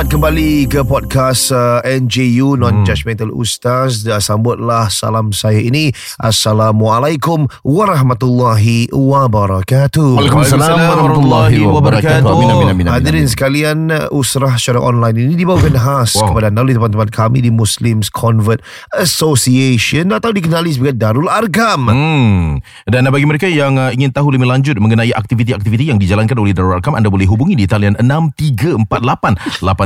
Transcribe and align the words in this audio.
Selamat 0.00 0.16
kembali 0.16 0.64
ke 0.64 0.80
podcast 0.80 1.52
uh, 1.52 1.84
NJU 1.84 2.56
Non-Judgmental 2.56 3.36
Ustaz 3.36 4.00
Dah 4.00 4.16
sambutlah 4.16 4.88
salam 4.88 5.28
saya 5.28 5.60
ini 5.60 5.92
Assalamualaikum 6.16 7.44
warahmatullahi 7.60 8.88
wabarakatuh 8.96 10.16
Waalaikumsalam 10.16 10.72
warahmatullahi 10.72 11.60
wabarakatuh. 11.68 12.32
Amin, 12.32 12.48
amin, 12.48 12.68
amin, 12.72 12.86
amin. 12.88 12.96
Hadirin 12.96 13.28
sekalian 13.28 13.92
uh, 13.92 14.08
Usrah 14.08 14.56
secara 14.56 14.80
online 14.80 15.20
ini 15.20 15.36
Dibawakan 15.36 15.76
khas 15.76 16.16
Wow. 16.16 16.32
kepada 16.32 16.48
anda 16.48 16.64
Oleh 16.64 16.80
teman-teman 16.80 17.12
kami 17.12 17.44
Di 17.44 17.52
Muslims 17.52 18.08
Convert 18.08 18.64
Association 18.96 20.16
Atau 20.16 20.32
dikenali 20.32 20.72
sebagai 20.72 20.96
Darul 20.96 21.28
Argam 21.28 21.92
Hmm. 21.92 22.56
Dan 22.88 23.04
bagi 23.12 23.28
mereka 23.28 23.44
yang 23.44 23.76
uh, 23.76 23.92
ingin 23.92 24.16
tahu 24.16 24.32
lebih 24.32 24.48
lanjut 24.48 24.80
mengenai 24.80 25.12
aktiviti-aktiviti 25.12 25.92
yang 25.92 26.00
dijalankan 26.00 26.40
oleh 26.40 26.56
Darul 26.56 26.72
Arkam, 26.72 26.96
anda 26.96 27.12
boleh 27.12 27.28
hubungi 27.28 27.52
di 27.52 27.68
talian 27.68 28.00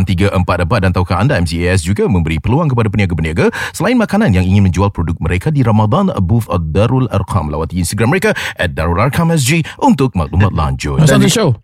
6348-8344 0.05 0.85
dan 0.85 0.91
tahukah 0.93 1.17
anda 1.19 1.35
MCAS 1.41 1.81
juga 1.83 2.05
memberi 2.07 2.39
peluang 2.39 2.69
kepada 2.69 2.89
peniaga-peniaga 2.89 3.49
selain 3.73 3.97
makanan 3.97 4.33
yang 4.33 4.45
ingin 4.45 4.69
menjual 4.69 4.93
produk 4.93 5.17
mereka 5.19 5.49
di 5.51 5.65
Ramadan 5.65 6.13
booth 6.21 6.47
Darul 6.71 7.09
Arkam. 7.09 7.49
Lawati 7.49 7.81
Instagram 7.81 8.13
mereka 8.13 8.31
at 8.55 8.73
Darul 8.73 9.01
Arkam 9.01 9.31
SG 9.31 9.65
untuk 9.81 10.13
maklumat 10.15 10.53
lanjut. 10.53 11.01
Masa 11.01 11.17
ada 11.17 11.29
show 11.29 11.57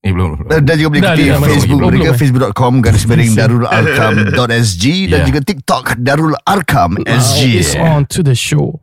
Eh, 0.00 0.16
belum. 0.16 0.48
Dan 0.48 0.64
dan 0.64 0.80
juga 0.80 0.96
boleh 0.96 1.02
ikuti 1.04 1.22
dah, 1.28 1.38
Facebook 1.44 1.76
belum, 1.84 1.90
mereka 1.92 2.10
facebook.com 2.16 2.72
garis 2.80 3.04
miring 3.04 3.36
darularkam.sg 3.40 4.84
dan 5.12 5.18
Yeah. 5.20 5.28
juga 5.28 5.40
TikTok 5.44 5.84
Darul 6.00 6.32
Arkam 6.48 6.96
SG. 7.04 7.60
It's 7.60 7.76
on 7.76 8.08
to 8.08 8.24
the 8.24 8.32
show 8.32 8.80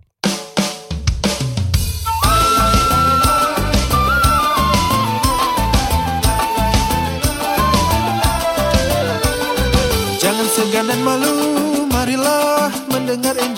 dan 10.88 11.04
malu 11.04 11.36
Marilah 11.92 12.72
mendengar 12.88 13.36
NGU 13.36 13.57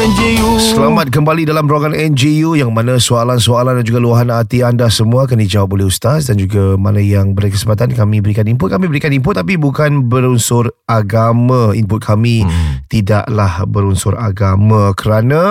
NJU. 0.00 0.56
Selamat 0.56 1.12
kembali 1.12 1.44
dalam 1.44 1.68
ruangan 1.68 1.92
NGU 1.92 2.56
yang 2.56 2.72
mana 2.72 2.96
soalan-soalan 2.96 3.76
dan 3.76 3.84
juga 3.84 4.00
luahan 4.00 4.32
hati 4.32 4.64
anda 4.64 4.88
semua 4.88 5.28
akan 5.28 5.44
dijawab 5.44 5.76
oleh 5.76 5.92
Ustaz 5.92 6.32
dan 6.32 6.40
juga 6.40 6.72
mana 6.80 7.04
yang 7.04 7.36
berkesempatan 7.36 7.92
kami 7.92 8.24
berikan 8.24 8.48
input. 8.48 8.72
Kami 8.72 8.88
berikan 8.88 9.12
input 9.12 9.36
tapi 9.36 9.60
bukan 9.60 10.08
berunsur 10.08 10.72
agama. 10.88 11.76
Input 11.76 12.00
kami 12.00 12.48
hmm. 12.48 12.88
tidaklah 12.88 13.68
berunsur 13.68 14.16
agama 14.16 14.96
kerana 14.96 15.42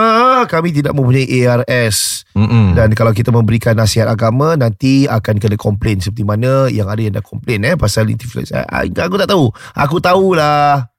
kami 0.50 0.74
tidak 0.74 0.98
mempunyai 0.98 1.30
ARS. 1.46 2.26
Mm-mm. 2.34 2.74
Dan 2.74 2.98
kalau 2.98 3.14
kita 3.14 3.30
memberikan 3.30 3.78
nasihat 3.78 4.10
agama 4.10 4.58
nanti 4.58 5.06
akan 5.06 5.38
kena 5.38 5.62
komplain 5.62 6.02
seperti 6.02 6.26
mana 6.26 6.66
yang 6.74 6.90
ada 6.90 6.98
yang 6.98 7.14
dah 7.14 7.22
komplain 7.22 7.70
eh 7.70 7.78
pasal 7.78 8.10
influence. 8.10 8.50
Aku 8.98 9.14
tak 9.14 9.30
tahu. 9.30 9.54
Aku 9.78 10.02
tahulah. 10.02 10.90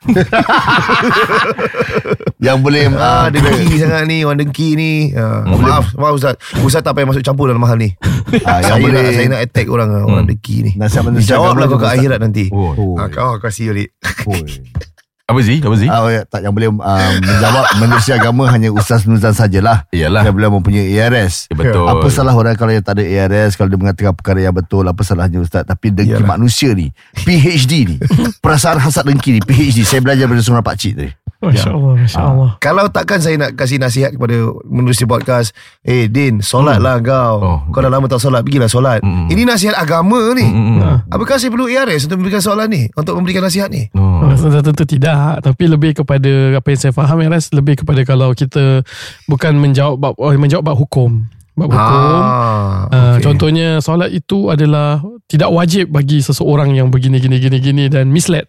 Yang 2.40 2.58
boleh 2.64 2.82
Ah, 2.96 3.04
ah, 3.04 3.26
dengki 3.28 3.76
sangat 3.76 4.02
ni 4.08 4.24
Orang 4.24 4.40
dengki 4.40 4.68
ni. 4.74 5.12
Ah, 5.12 5.44
Maaf 5.44 5.92
Maaf 5.94 6.16
Ustaz. 6.16 6.34
Ustaz 6.64 6.80
tak 6.80 6.96
payah 6.96 7.06
masuk 7.08 7.20
campur 7.24 7.46
dalam 7.52 7.62
hal 7.64 7.76
ni. 7.78 7.92
Ah, 8.46 8.62
saya, 8.62 8.78
yang 8.78 8.86
boleh. 8.86 9.02
nak, 9.02 9.12
saya 9.12 9.26
nak 9.26 9.40
attack 9.42 9.66
orang 9.66 9.88
Orang 10.06 10.24
dengki 10.30 10.56
ni. 10.62 10.70
Nasihat 10.78 11.02
manusia 11.02 11.34
Jawab 11.34 11.58
lah 11.58 11.66
kau 11.66 11.82
juga, 11.82 11.90
akhirat 11.98 12.18
nanti. 12.22 12.46
Oh. 12.54 12.72
Oh. 12.78 12.94
ah, 12.94 13.10
Kau 13.10 13.42
kasih 13.42 13.74
balik. 13.74 13.90
Oi. 14.30 14.42
Apa 15.30 15.40
sih? 15.40 15.58
Apa 15.62 15.76
sih? 15.76 15.86
Ah, 15.86 16.02
ya, 16.06 16.22
tak 16.24 16.42
yang 16.42 16.50
boleh 16.50 16.68
um, 16.68 16.80
menjawab 17.22 17.64
manusia 17.78 18.16
agama 18.16 18.46
hanya 18.46 18.68
Ustaz 18.68 19.06
Nuzan 19.06 19.30
sajalah. 19.30 19.86
Iyalah. 19.88 20.26
Yang 20.26 20.34
boleh 20.34 20.50
mempunyai 20.52 20.90
ARS. 20.98 21.46
Ya, 21.46 21.54
betul. 21.54 21.86
Apa 21.86 22.06
salah 22.08 22.34
orang 22.34 22.54
kalau 22.54 22.70
yang 22.70 22.82
tak 22.82 22.98
ada 22.98 23.04
ARS 23.06 23.54
Kalau 23.54 23.66
dia 23.66 23.78
mengatakan 23.78 24.12
perkara 24.12 24.40
yang 24.40 24.52
betul 24.52 24.82
Apa 24.82 25.00
salahnya 25.00 25.38
Ustaz 25.38 25.62
Tapi 25.62 25.90
dengki 25.90 26.18
Yalah. 26.18 26.28
manusia 26.28 26.70
ni 26.70 26.90
PhD 27.16 27.72
ni 27.84 27.96
Perasaan 28.44 28.78
hasad 28.78 29.04
dengki 29.04 29.30
ni 29.32 29.40
PhD 29.40 29.82
Saya 29.82 30.00
belajar 30.00 30.24
dari 30.24 30.40
seorang 30.40 30.62
pakcik 30.62 30.94
tadi 30.94 31.12
Masya 31.40 31.72
Allah 31.72 31.92
Masya 31.96 32.20
Allah 32.20 32.50
Kalau 32.58 32.84
takkan 32.86 33.16
saya 33.16 33.34
nak 33.34 33.56
kasih 33.56 33.76
nasihat 33.76 34.12
kepada 34.12 34.36
menerusi 34.62 35.04
podcast 35.04 35.56
Eh 35.80 36.04
Din 36.04 36.40
Solat 36.40 36.76
lah 36.76 37.00
kau 37.00 37.34
Oh, 37.40 37.58
Kau 37.66 37.80
dah 37.80 37.88
lama 37.88 38.04
tak 38.06 38.20
solat 38.20 38.42
Pergilah 38.42 38.68
solat 38.68 39.00
Mm. 39.00 39.32
Ini 39.32 39.42
nasihat 39.44 39.72
agama 39.72 40.36
ni 40.36 40.44
Mm-mm. 40.44 41.08
Apakah 41.08 41.40
saya 41.40 41.48
perlu 41.48 41.64
ARS 41.66 42.04
Untuk 42.04 42.20
memberikan 42.20 42.44
soalan 42.44 42.68
ni 42.68 42.82
Untuk 42.92 43.16
memberikan 43.16 43.40
nasihat 43.40 43.68
ni 43.68 43.88
Oh. 43.96 44.28
Tentu, 44.30 44.60
tentu 44.62 44.84
tidak 45.20 45.52
Tapi 45.52 45.64
lebih 45.68 45.92
kepada 46.02 46.32
Apa 46.56 46.66
yang 46.72 46.80
saya 46.80 46.92
faham 46.96 47.18
ya 47.20 47.28
Ras 47.28 47.52
Lebih 47.52 47.84
kepada 47.84 48.00
kalau 48.08 48.32
kita 48.32 48.82
Bukan 49.28 49.52
menjawab 49.60 49.96
bab, 50.00 50.14
oh, 50.16 50.32
Menjawab 50.32 50.64
bab 50.72 50.76
hukum 50.78 51.28
Bab 51.58 51.68
hukum 51.68 52.14
ah, 52.24 52.88
Uh. 52.90 53.18
Contohnya 53.20 53.78
solat 53.84 54.10
itu 54.10 54.48
adalah 54.48 54.98
tidak 55.28 55.52
wajib 55.52 55.92
bagi 55.92 56.24
seseorang 56.24 56.74
yang 56.74 56.88
begini 56.88 57.20
gini 57.20 57.36
gini 57.38 57.58
gini 57.60 57.84
dan 57.86 58.08
misled. 58.08 58.48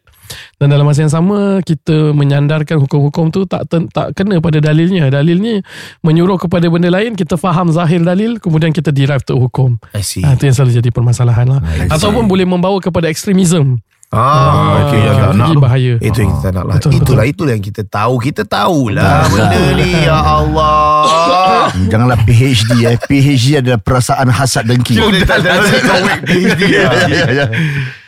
Dan 0.57 0.71
dalam 0.71 0.87
masa 0.87 1.03
yang 1.05 1.13
sama 1.13 1.59
kita 1.61 2.15
menyandarkan 2.15 2.79
hukum-hukum 2.81 3.29
tu 3.29 3.43
tak 3.45 3.67
ten, 3.67 3.85
tak 3.91 4.15
kena 4.15 4.39
pada 4.39 4.63
dalilnya. 4.63 5.11
Dalilnya 5.11 5.59
menyuruh 6.01 6.39
kepada 6.39 6.71
benda 6.71 6.87
lain, 6.87 7.13
kita 7.13 7.35
faham 7.35 7.69
zahir 7.69 8.01
dalil 8.01 8.39
kemudian 8.39 8.71
kita 8.71 8.89
derive 8.89 9.21
tu 9.27 9.35
hukum. 9.37 9.77
Ha, 10.25 10.39
itu 10.39 10.47
yang 10.47 10.55
selalu 10.55 10.79
jadi 10.79 10.89
permasalahan 10.89 11.51
lah. 11.51 11.59
Ataupun 11.91 12.25
boleh 12.25 12.47
membawa 12.47 12.79
kepada 12.79 13.11
ekstremism. 13.11 13.83
Ah, 14.11 14.83
okay, 14.83 14.99
ya, 14.99 15.09
okay. 15.09 15.21
tak 15.21 15.31
nak 15.33 15.47
tu. 15.49 15.61
bahaya. 15.63 15.93
Itu 15.97 16.17
yang 16.19 16.31
kita 16.35 16.49
nak 16.51 16.65
lah. 16.67 16.75
Betul, 16.75 16.91
Itulah 16.93 17.25
itulah 17.25 17.51
yang 17.53 17.63
kita 17.63 17.81
tahu. 17.81 18.13
Kita 18.19 18.43
tahulah 18.43 19.23
Benda 19.25 19.59
ni 19.73 19.87
Ya 20.03 20.19
Allah. 20.19 21.71
Janganlah 21.87 22.19
PhD 22.21 22.71
eh. 22.85 22.99
PhD 22.99 23.45
adalah 23.57 23.79
perasaan 23.79 24.27
hasad 24.27 24.67
dengki 24.67 24.99
Ya, 24.99 26.91
ya, 27.07 27.25
ya. 27.31 27.45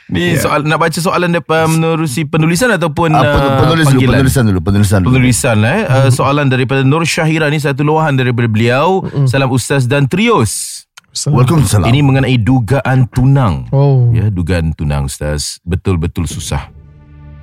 Ni 0.05 0.35
soal 0.35 0.61
nak 0.61 0.77
baca 0.77 0.93
soalan 0.93 1.31
daripada 1.31 1.65
menerusi 1.65 2.21
penulisan 2.23 2.69
ataupun 2.69 3.09
Ah, 3.09 3.17
uh, 3.17 3.33
pen- 3.33 3.55
penulis 3.63 3.85
dulu, 3.87 3.95
panggilan? 3.95 4.13
penulisan 4.19 4.43
dulu, 4.43 4.59
penulisan 4.61 4.97
dulu. 4.99 5.09
Penulisan 5.09 5.57
eh. 5.63 5.79
Uh, 5.87 6.09
soalan 6.11 6.45
daripada 6.45 6.83
Nur 6.83 7.01
Syahira 7.01 7.47
ni 7.47 7.57
satu 7.57 7.81
luahan 7.81 8.13
daripada 8.13 8.45
beliau. 8.45 9.01
Salam 9.25 9.49
ustaz 9.49 9.87
dan 9.87 10.05
trios. 10.05 10.83
Waalaikumsalam. 11.13 11.85
Ini 11.93 11.99
mengenai 12.01 12.37
dugaan 12.41 13.05
tunang. 13.13 13.69
Oh. 13.69 14.09
Ya, 14.09 14.33
dugaan 14.33 14.73
tunang 14.73 15.05
ustaz 15.05 15.61
betul-betul 15.61 16.25
susah. 16.25 16.73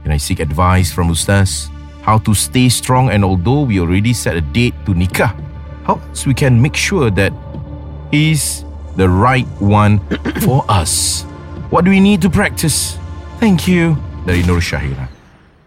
Can 0.03 0.11
I 0.11 0.19
seek 0.19 0.43
advice 0.43 0.91
from 0.91 1.09
ustaz 1.15 1.71
how 2.03 2.19
to 2.27 2.35
stay 2.35 2.67
strong 2.67 3.15
and 3.15 3.23
although 3.23 3.63
we 3.63 3.79
already 3.79 4.11
set 4.11 4.35
a 4.35 4.43
date 4.43 4.75
to 4.89 4.93
nikah, 4.97 5.31
how 5.87 6.03
else 6.11 6.27
we 6.27 6.35
can 6.35 6.59
make 6.59 6.75
sure 6.75 7.13
that 7.15 7.31
he's 8.11 8.67
the 8.99 9.07
right 9.07 9.47
one 9.63 10.03
for 10.43 10.67
us? 10.67 11.23
What 11.71 11.87
do 11.87 11.95
we 11.95 12.01
need 12.03 12.19
to 12.27 12.31
practice? 12.33 12.99
Thank 13.39 13.71
you. 13.71 13.95
Dari 14.27 14.43
Nur 14.43 14.59
Syahira. 14.59 15.20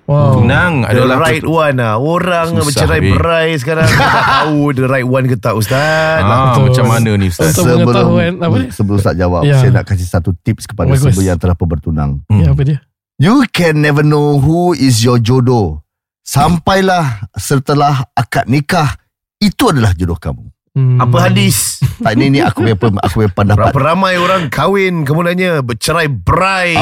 Wow. 0.03 0.35
Tunang 0.35 0.83
The 0.83 0.99
adalah 0.99 1.15
right 1.17 1.41
one 1.41 1.79
lah 1.79 1.95
Orang 1.95 2.47
Susah, 2.53 2.65
bercerai-berai 2.67 3.55
sekarang 3.55 3.87
Tak 3.95 4.11
tahu 4.43 4.75
the 4.75 4.83
right 4.83 5.07
one 5.07 5.25
ke 5.25 5.39
tak 5.39 5.55
Ustaz 5.55 6.19
Ah, 6.19 6.51
Betul. 6.51 6.61
macam 6.67 6.85
mana 6.89 7.11
ni 7.15 7.31
Ustaz? 7.31 7.55
Untuk 7.55 7.87
pengetahuan 7.87 8.31
apa 8.37 8.55
dia? 8.57 8.67
sebelum 8.69 8.97
Ustaz 8.97 9.15
jawab, 9.15 9.41
Ya. 9.43 9.55
saya 9.57 9.71
nak 9.71 9.85
kasih 9.85 10.03
satu 10.03 10.35
tips 10.37 10.67
kepada 10.67 10.91
Bagus. 10.91 11.07
semua 11.07 11.23
yang 11.23 11.37
telah 11.37 11.53
pun 11.53 11.67
bertunang. 11.67 12.19
Ya, 12.27 12.51
apa 12.51 12.61
dia? 12.61 12.83
You 13.15 13.47
can 13.47 13.79
never 13.79 14.03
know 14.03 14.35
who 14.35 14.71
is 14.71 14.99
your 14.99 15.17
jodoh. 15.17 15.79
Sampailah 16.21 17.03
setelah 17.33 18.03
akad 18.11 18.43
nikah, 18.45 18.99
itu 19.37 19.69
adalah 19.69 19.91
jodoh 19.93 20.15
kamu. 20.15 20.43
Hmm. 20.73 20.97
Apa 20.97 21.29
hadis 21.29 21.85
Tak 22.01 22.17
ini 22.17 22.27
ni 22.27 22.39
aku 22.41 22.65
punya 22.65 22.73
pe- 22.73 22.89
aku 22.97 23.13
punya 23.15 23.29
pendapat. 23.29 23.69
Berapa 23.69 23.93
ramai 23.93 24.17
orang 24.17 24.49
kahwin 24.49 25.05
Kemudiannya 25.05 25.61
bercerai-berai 25.61 26.81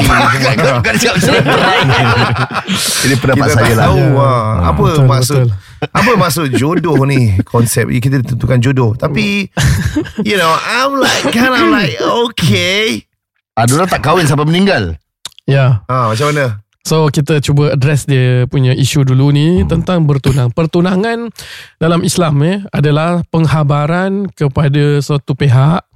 Ini 3.04 3.14
pendapat 3.16 3.46
Kita 3.46 3.54
saya 3.54 3.74
lah. 3.74 3.86
tahu 3.86 4.00
ha. 4.16 4.32
Apa 4.66 4.80
Betul, 4.82 5.04
maksud 5.06 5.36
betul. 5.44 5.90
Apa 5.90 6.10
maksud 6.14 6.46
jodoh 6.52 7.04
ni 7.04 7.36
Konsep 7.42 7.84
Kita 7.92 8.22
tentukan 8.22 8.58
jodoh 8.58 8.90
Tapi 8.94 9.50
You 10.22 10.36
know 10.36 10.48
I'm 10.50 10.96
like 10.96 11.28
Kind 11.28 11.52
of 11.52 11.68
like 11.68 11.98
Okay 12.00 13.04
Ada 13.52 13.76
orang 13.76 13.88
tak 13.90 14.00
kahwin 14.00 14.24
sampai 14.24 14.48
meninggal. 14.48 14.96
Ya. 15.44 15.84
ha, 15.84 16.08
Macam 16.08 16.32
mana 16.32 16.64
So 16.82 17.06
kita 17.08 17.38
cuba 17.38 17.78
address 17.78 18.10
dia 18.10 18.44
punya 18.50 18.74
isu 18.74 19.06
dulu 19.06 19.30
ni 19.30 19.62
hmm. 19.62 19.70
tentang 19.70 20.02
bertunang. 20.02 20.50
Pertunangan 20.50 21.30
dalam 21.78 22.02
Islam 22.02 22.42
eh 22.42 22.58
adalah 22.74 23.22
penghabaran 23.30 24.26
kepada 24.34 24.98
suatu 24.98 25.38
pihak 25.38 25.86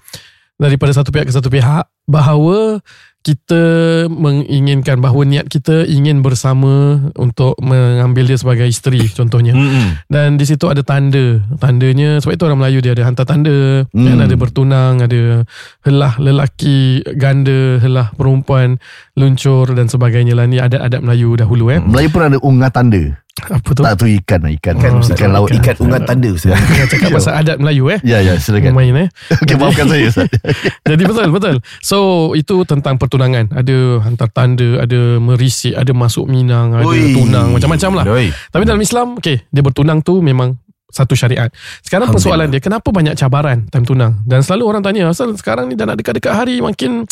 daripada 0.56 0.92
satu 0.96 1.12
pihak 1.12 1.26
ke 1.28 1.32
satu 1.34 1.52
pihak 1.52 1.84
bahawa 2.08 2.80
kita 3.26 3.64
menginginkan 4.06 5.02
bahawa 5.02 5.26
niat 5.26 5.50
kita 5.50 5.82
ingin 5.82 6.22
bersama 6.22 7.02
untuk 7.18 7.58
mengambil 7.58 8.30
dia 8.30 8.38
sebagai 8.38 8.70
isteri 8.70 9.02
contohnya. 9.18 9.50
Mm-mm. 9.50 10.06
Dan 10.06 10.38
di 10.38 10.46
situ 10.46 10.70
ada 10.70 10.86
tanda. 10.86 11.42
Tandanya 11.58 12.22
sebab 12.22 12.38
itu 12.38 12.44
orang 12.46 12.62
Melayu 12.62 12.78
dia 12.78 12.94
ada 12.94 13.02
hantar 13.02 13.26
tanda, 13.26 13.82
Hmm. 13.90 14.06
kan 14.06 14.18
ada 14.22 14.34
bertunang, 14.38 14.94
ada 15.02 15.42
helah 15.82 16.14
lelaki 16.22 17.02
ganda, 17.18 17.82
helah 17.82 18.14
perempuan 18.14 18.78
luncur 19.18 19.74
dan 19.74 19.90
sebagainya 19.90 20.38
lah 20.38 20.46
ni 20.46 20.62
adat-adat 20.62 21.02
Melayu 21.02 21.34
dahulu 21.34 21.74
eh. 21.74 21.82
Melayu 21.82 22.08
pun 22.14 22.22
ada 22.22 22.38
ungat 22.38 22.70
tanda. 22.70 23.25
Apa 23.36 23.68
tu? 23.76 23.84
Tak 23.84 23.94
tu 24.00 24.08
ikan 24.08 24.40
lah, 24.40 24.52
ikan 24.56 24.74
kan 24.80 24.90
Oh, 24.96 25.04
ikan 25.04 25.30
laut. 25.30 25.52
Ikat 25.52 25.76
ungat 25.84 26.08
tanda 26.08 26.28
Ustaz. 26.32 26.56
Cakap 26.88 27.08
pasal 27.12 27.32
adat 27.36 27.60
Melayu 27.60 27.92
eh. 27.92 28.00
Ya 28.00 28.24
ya 28.24 28.40
silakan. 28.40 28.72
Main 28.72 28.96
eh. 28.96 29.08
Okey 29.44 29.56
maafkan 29.60 29.86
saya 29.92 30.08
Ustaz. 30.08 30.28
Jadi 30.90 31.02
betul 31.04 31.28
betul. 31.28 31.56
So 31.84 32.32
itu 32.32 32.64
tentang 32.64 32.96
pertunangan. 32.96 33.52
Ada 33.52 34.00
hantar 34.08 34.32
tanda, 34.32 34.80
ada 34.80 35.20
merisik, 35.20 35.76
ada 35.76 35.92
masuk 35.92 36.24
minang, 36.24 36.72
ada 36.80 36.88
Ui. 36.88 37.12
tunang, 37.12 37.52
macam-macam 37.52 37.90
lah. 38.00 38.04
Doi. 38.08 38.28
Tapi 38.32 38.62
dalam 38.64 38.80
Islam, 38.80 39.20
okay, 39.20 39.44
dia 39.52 39.60
bertunang 39.60 40.00
tu 40.00 40.24
memang 40.24 40.56
satu 40.86 41.18
syariat. 41.18 41.50
Sekarang 41.82 42.08
persoalan 42.14 42.48
dia, 42.48 42.62
kenapa 42.62 42.94
banyak 42.94 43.18
cabaran 43.18 43.66
time 43.68 43.84
tunang? 43.84 44.22
Dan 44.22 44.40
selalu 44.40 44.62
orang 44.70 44.82
tanya, 44.86 45.10
asal 45.10 45.34
sekarang 45.34 45.66
ni 45.66 45.74
dah 45.74 45.84
nak 45.84 45.98
dekat-dekat 45.98 46.32
hari 46.32 46.62
makin 46.62 47.02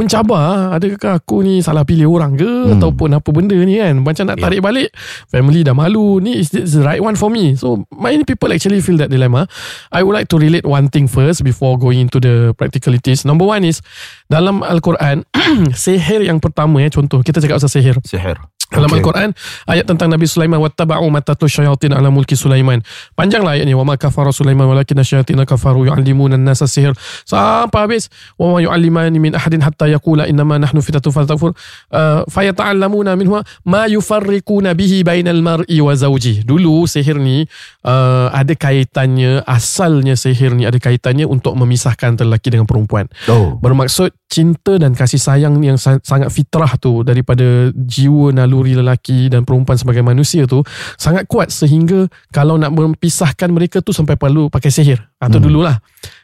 mencabar. 0.00 0.72
Adakah 0.74 1.20
aku 1.20 1.44
ni 1.44 1.60
salah 1.60 1.84
pilih 1.84 2.08
orang 2.08 2.34
ke? 2.40 2.48
Hmm. 2.48 2.80
Ataupun 2.80 3.12
apa 3.12 3.28
benda 3.28 3.54
ni 3.54 3.76
kan? 3.76 4.00
Macam 4.00 4.24
nak 4.32 4.40
tarik 4.40 4.64
balik, 4.64 4.90
family 5.28 5.60
dah 5.60 5.76
malu. 5.76 6.18
Ni 6.24 6.40
is 6.40 6.48
this 6.50 6.72
the 6.72 6.82
right 6.82 7.04
one 7.04 7.14
for 7.14 7.28
me? 7.28 7.52
So 7.54 7.84
many 7.92 8.24
people 8.24 8.48
actually 8.48 8.80
feel 8.80 8.96
that 8.98 9.12
dilemma. 9.12 9.44
I 9.92 10.00
would 10.02 10.16
like 10.16 10.32
to 10.32 10.40
relate 10.40 10.64
one 10.64 10.88
thing 10.88 11.06
first 11.06 11.44
before 11.44 11.76
going 11.76 12.08
into 12.08 12.18
the 12.18 12.56
practicalities. 12.56 13.28
Number 13.28 13.44
one 13.44 13.62
is, 13.68 13.84
dalam 14.32 14.64
Al-Quran, 14.64 15.28
sihir 15.76 16.24
yang 16.24 16.40
pertama 16.40 16.80
ya, 16.80 16.88
contoh, 16.88 17.20
kita 17.20 17.44
cakap 17.44 17.60
pasal 17.60 17.70
sihir. 17.70 17.96
Sihir. 18.08 18.40
Dalam 18.68 18.88
Okay. 18.88 19.04
Al-Quran 19.04 19.30
ayat 19.68 19.84
tentang 19.84 20.08
Nabi 20.08 20.24
Sulaiman 20.24 20.64
wattaba'u 20.64 21.04
ma 21.12 21.20
tatlu 21.20 21.44
syayatin 21.44 21.92
ala 21.92 22.08
mulki 22.08 22.36
Sulaiman. 22.36 22.80
Panjanglah 23.12 23.56
ayat 23.56 23.68
ni 23.68 23.76
wa 23.76 23.84
ma 23.84 23.94
kafara 24.00 24.32
Sulaiman 24.32 24.64
walakin 24.64 24.96
syayatin 25.00 25.40
kafaru 25.44 25.88
yu'allimuna 25.88 26.40
an-nasa 26.40 26.64
sihr. 26.64 26.96
Sampai 27.28 27.84
habis 27.84 28.08
wa 28.40 28.56
ma 28.56 28.58
yu'allimani 28.64 29.20
min 29.20 29.32
ahadin 29.36 29.60
hatta 29.60 29.88
yaqula 29.88 30.24
innama 30.24 30.56
nahnu 30.56 30.80
fitatu 30.80 31.12
faltakfur 31.12 31.52
uh, 31.92 32.24
fayata'allamuna 32.28 33.16
minhu 33.16 33.40
ma 33.68 33.88
yufarriquna 33.88 34.72
bihi 34.72 35.04
bainal 35.04 35.40
mar'i 35.44 35.80
wa 35.84 35.92
zawji. 35.92 36.44
Dulu 36.44 36.88
sihir 36.88 37.20
ni 37.20 37.44
uh, 37.84 38.28
ada 38.32 38.56
kaitannya 38.56 39.44
asalnya 39.44 40.16
sihir 40.16 40.56
ni 40.56 40.64
ada 40.64 40.80
kaitannya 40.80 41.28
untuk 41.28 41.56
memisahkan 41.56 42.16
antara 42.16 42.32
lelaki 42.32 42.52
dengan 42.52 42.64
perempuan. 42.64 43.08
Oh. 43.28 43.56
Bermaksud 43.60 44.12
cinta 44.28 44.76
dan 44.76 44.92
kasih 44.92 45.16
sayang 45.16 45.56
yang 45.64 45.80
sa- 45.80 46.00
sangat 46.04 46.28
fitrah 46.28 46.76
tu 46.76 47.00
daripada 47.00 47.72
jiwa 47.72 48.30
naluri 48.30 48.76
lelaki 48.76 49.32
dan 49.32 49.48
perempuan 49.48 49.80
sebagai 49.80 50.04
manusia 50.04 50.44
tu 50.44 50.60
sangat 51.00 51.24
kuat 51.24 51.48
sehingga 51.48 52.06
kalau 52.28 52.60
nak 52.60 52.70
memisahkan 52.76 53.48
mereka 53.48 53.80
tu 53.80 53.96
sampai 53.96 54.20
perlu 54.20 54.52
pakai 54.52 54.68
sihir. 54.68 55.00
Atau 55.18 55.42
hmm. 55.42 55.46
dululah. 55.50 55.76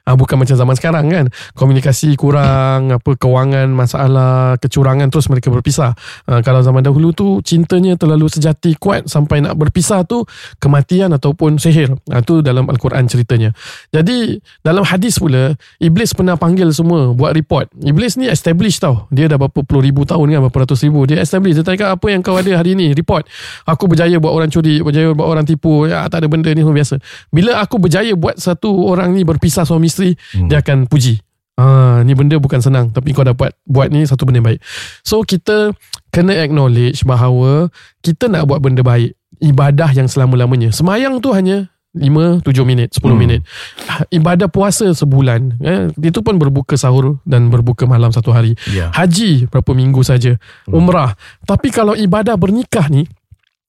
Ha, 0.05 0.21
bukan 0.21 0.37
macam 0.37 0.53
zaman 0.53 0.77
sekarang 0.77 1.09
kan. 1.09 1.27
Komunikasi 1.57 2.13
kurang, 2.21 2.93
apa 2.93 3.17
kewangan, 3.17 3.73
masalah, 3.73 4.61
kecurangan 4.61 5.09
terus 5.09 5.33
mereka 5.33 5.49
berpisah. 5.49 5.97
Ha, 6.29 6.45
kalau 6.45 6.61
zaman 6.61 6.85
dahulu 6.85 7.17
tu 7.17 7.41
cintanya 7.41 7.97
terlalu 7.97 8.29
sejati 8.29 8.77
kuat 8.77 9.09
sampai 9.09 9.41
nak 9.41 9.57
berpisah 9.57 10.05
tu 10.05 10.29
kematian 10.61 11.09
ataupun 11.17 11.57
sihir. 11.57 11.97
Ha, 12.13 12.21
tu 12.21 12.45
dalam 12.45 12.69
Al-Quran 12.69 13.09
ceritanya. 13.09 13.57
Jadi 13.97 14.45
dalam 14.61 14.85
hadis 14.85 15.17
pula 15.17 15.57
Iblis 15.81 16.13
pernah 16.13 16.37
panggil 16.37 16.69
semua 16.77 17.17
buat 17.17 17.33
report. 17.33 17.73
Iblis 17.81 18.21
ni 18.21 18.29
establish 18.29 18.85
tau. 18.85 19.09
Dia 19.09 19.33
dah 19.33 19.41
berapa 19.41 19.65
puluh 19.65 19.89
ribu 19.89 20.05
tahun 20.05 20.37
kan, 20.37 20.41
berapa 20.53 20.69
ratus 20.69 20.85
ribu. 20.85 21.09
Dia 21.09 21.25
establish. 21.25 21.57
Dia 21.57 21.65
tanya 21.65 21.97
apa 21.97 22.07
yang 22.13 22.21
kau 22.21 22.37
ada 22.37 22.53
hari 22.53 22.77
ni? 22.77 22.93
Report. 22.93 23.25
Aku 23.65 23.89
berjaya 23.89 24.21
buat 24.21 24.37
orang 24.37 24.53
curi, 24.53 24.85
berjaya 24.85 25.17
buat 25.17 25.33
orang 25.33 25.49
tipu. 25.49 25.89
Ya, 25.89 26.05
tak 26.13 26.21
ada 26.21 26.29
benda 26.29 26.53
ni 26.53 26.61
semua 26.61 26.77
biasa. 26.77 27.01
Bila 27.33 27.57
aku 27.65 27.81
berjaya 27.81 28.13
buat 28.13 28.37
satu 28.37 28.84
orang 28.85 29.17
ni 29.17 29.25
berpisah 29.25 29.65
suami 29.65 29.89
isteri, 29.89 30.13
hmm. 30.13 30.49
dia 30.49 30.61
akan 30.61 30.87
puji. 30.91 31.21
Ah, 31.55 32.03
ni 32.03 32.19
benda 32.19 32.35
bukan 32.35 32.59
senang 32.59 32.91
tapi 32.91 33.15
kau 33.15 33.23
dapat 33.23 33.55
buat 33.63 33.87
ni 33.87 34.03
satu 34.03 34.27
benda 34.27 34.43
baik. 34.43 34.59
So 35.07 35.23
kita 35.23 35.71
kena 36.11 36.35
acknowledge 36.43 37.07
bahawa 37.07 37.71
kita 38.03 38.27
nak 38.27 38.51
buat 38.51 38.59
benda 38.59 38.83
baik. 38.83 39.15
Ibadah 39.39 39.95
yang 39.95 40.11
selama-lamanya. 40.11 40.75
Semayang 40.75 41.23
tu 41.23 41.31
hanya 41.31 41.71
5 41.95 42.43
7 42.43 42.67
minit, 42.67 42.91
10 42.99 43.07
hmm. 43.07 43.15
minit. 43.15 43.41
Ah, 43.87 44.03
Ibadah 44.11 44.51
puasa 44.51 44.91
sebulan, 44.91 45.63
eh, 45.63 45.83
itu 46.03 46.27
pun 46.27 46.35
berbuka 46.43 46.75
sahur 46.75 47.23
dan 47.23 47.55
berbuka 47.55 47.87
malam 47.87 48.11
satu 48.11 48.35
hari. 48.35 48.59
Ya. 48.75 48.91
Haji 48.91 49.47
berapa 49.47 49.71
minggu 49.79 50.03
saja. 50.03 50.35
Umrah. 50.67 51.15
Tapi 51.47 51.71
kalau 51.71 51.95
ibadah 51.95 52.35
bernikah 52.35 52.91
ni 52.91 53.07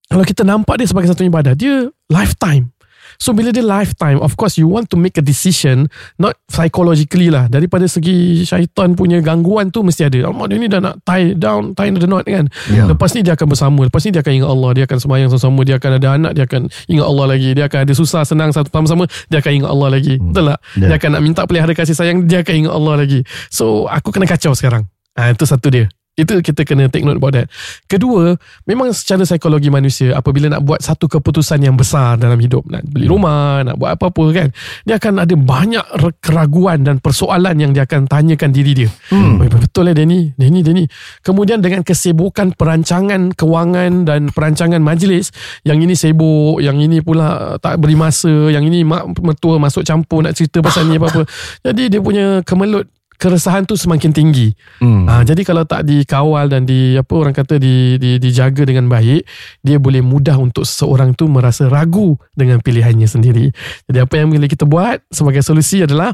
kalau 0.05 0.21
kita 0.21 0.45
nampak 0.45 0.77
dia 0.77 0.87
sebagai 0.89 1.09
satu 1.09 1.25
ibadah, 1.25 1.57
dia 1.57 1.89
lifetime. 2.13 2.69
So 3.17 3.31
bila 3.31 3.51
dia 3.51 3.63
lifetime, 3.63 4.19
of 4.19 4.35
course 4.39 4.59
you 4.59 4.67
want 4.67 4.91
to 4.91 4.97
make 4.99 5.15
a 5.19 5.23
decision 5.23 5.87
not 6.19 6.37
psychologically 6.51 7.31
lah. 7.31 7.47
Daripada 7.51 7.87
segi 7.87 8.43
syaitan 8.43 8.93
punya 8.93 9.19
gangguan 9.19 9.71
tu 9.71 9.81
mesti 9.81 10.07
ada. 10.07 10.29
Alamak 10.29 10.51
dia 10.51 10.57
ni 10.59 10.67
dah 10.67 10.81
nak 10.81 10.95
tie 11.03 11.35
down, 11.35 11.75
tie 11.75 11.91
the 11.91 12.07
knot 12.07 12.25
kan. 12.27 12.45
Ya. 12.71 12.85
Lepas 12.87 13.15
ni 13.15 13.21
dia 13.23 13.33
akan 13.35 13.47
bersama. 13.49 13.81
Lepas 13.87 14.01
ni 14.05 14.09
dia 14.15 14.21
akan 14.21 14.33
ingat 14.43 14.49
Allah. 14.49 14.69
Dia 14.75 14.83
akan 14.87 14.97
semayang 14.99 15.29
sama-sama. 15.31 15.61
Dia 15.63 15.75
akan 15.79 15.91
ada 15.97 16.07
anak. 16.15 16.31
Dia 16.35 16.43
akan 16.45 16.61
ingat 16.91 17.05
Allah 17.07 17.25
lagi. 17.25 17.49
Dia 17.55 17.65
akan 17.67 17.79
ada 17.87 17.93
susah, 17.95 18.21
senang 18.27 18.51
satu 18.51 18.69
sama-sama. 18.69 19.03
Dia 19.31 19.39
akan 19.41 19.51
ingat 19.63 19.69
Allah 19.71 19.89
lagi. 19.89 20.15
Betul 20.19 20.43
tak? 20.53 20.59
Ya. 20.77 20.87
Dia 20.91 20.95
akan 20.99 21.09
nak 21.15 21.21
minta 21.23 21.41
pelihara 21.47 21.73
kasih 21.73 21.95
sayang. 21.95 22.27
Dia 22.27 22.43
akan 22.43 22.55
ingat 22.65 22.73
Allah 22.73 22.93
lagi. 22.99 23.19
So 23.49 23.87
aku 23.89 24.11
kena 24.13 24.29
kacau 24.29 24.53
sekarang. 24.53 24.85
Ah 25.15 25.31
Itu 25.31 25.47
satu 25.47 25.71
dia. 25.71 25.87
Itu 26.15 26.39
kita 26.39 26.63
kena 26.63 26.87
take 26.87 27.03
note 27.03 27.19
about 27.19 27.35
that. 27.35 27.51
Kedua, 27.91 28.39
memang 28.63 28.95
secara 28.95 29.27
psikologi 29.27 29.67
manusia 29.67 30.15
apabila 30.15 30.47
nak 30.47 30.63
buat 30.63 30.79
satu 30.79 31.11
keputusan 31.11 31.59
yang 31.59 31.75
besar 31.75 32.15
dalam 32.15 32.39
hidup, 32.39 32.63
nak 32.71 32.87
beli 32.87 33.11
rumah, 33.11 33.67
nak 33.67 33.75
buat 33.75 33.99
apa-apa 33.99 34.23
kan, 34.31 34.47
dia 34.87 34.95
akan 34.95 35.27
ada 35.27 35.35
banyak 35.35 35.83
keraguan 36.23 36.87
dan 36.87 37.03
persoalan 37.03 37.59
yang 37.59 37.75
dia 37.75 37.83
akan 37.83 38.07
tanyakan 38.07 38.55
diri 38.55 38.71
dia. 38.71 38.89
Hmm. 39.11 39.43
Betul 39.43 39.91
lah 39.91 39.95
Danny, 39.95 40.31
Danny, 40.39 40.63
Danny. 40.63 40.87
Kemudian 41.19 41.59
dengan 41.59 41.83
kesibukan 41.83 42.55
perancangan 42.55 43.35
kewangan 43.35 44.07
dan 44.07 44.31
perancangan 44.31 44.79
majlis, 44.79 45.35
yang 45.67 45.83
ini 45.83 45.99
sibuk, 45.99 46.63
yang 46.63 46.79
ini 46.79 47.03
pula 47.03 47.59
tak 47.59 47.75
beri 47.83 47.99
masa, 47.99 48.31
yang 48.55 48.63
ini 48.63 48.87
mak 48.87 49.19
mertua 49.19 49.59
masuk 49.59 49.83
campur 49.83 50.23
nak 50.23 50.31
cerita 50.31 50.63
pasal 50.63 50.87
ni 50.87 50.95
apa-apa. 50.95 51.27
Jadi 51.67 51.91
dia 51.91 51.99
punya 51.99 52.39
kemelut 52.47 52.87
keresahan 53.17 53.63
tu 53.63 53.75
semakin 53.79 54.11
tinggi. 54.11 54.51
Hmm. 54.79 55.07
Ha, 55.07 55.23
jadi 55.23 55.41
kalau 55.47 55.63
tak 55.63 55.87
dikawal 55.87 56.51
dan 56.51 56.67
di 56.67 56.95
apa 56.95 57.13
orang 57.15 57.35
kata 57.35 57.59
di, 57.59 57.95
di 57.99 58.17
dijaga 58.19 58.67
dengan 58.67 58.87
baik, 58.87 59.25
dia 59.63 59.77
boleh 59.79 60.03
mudah 60.03 60.35
untuk 60.39 60.63
seseorang 60.67 61.15
tu 61.15 61.27
merasa 61.27 61.67
ragu 61.67 62.15
dengan 62.35 62.59
pilihannya 62.59 63.07
sendiri. 63.07 63.51
Jadi 63.87 63.99
apa 63.99 64.13
yang 64.19 64.31
boleh 64.31 64.49
kita 64.49 64.67
buat 64.67 65.03
sebagai 65.11 65.41
solusi 65.43 65.83
adalah 65.83 66.13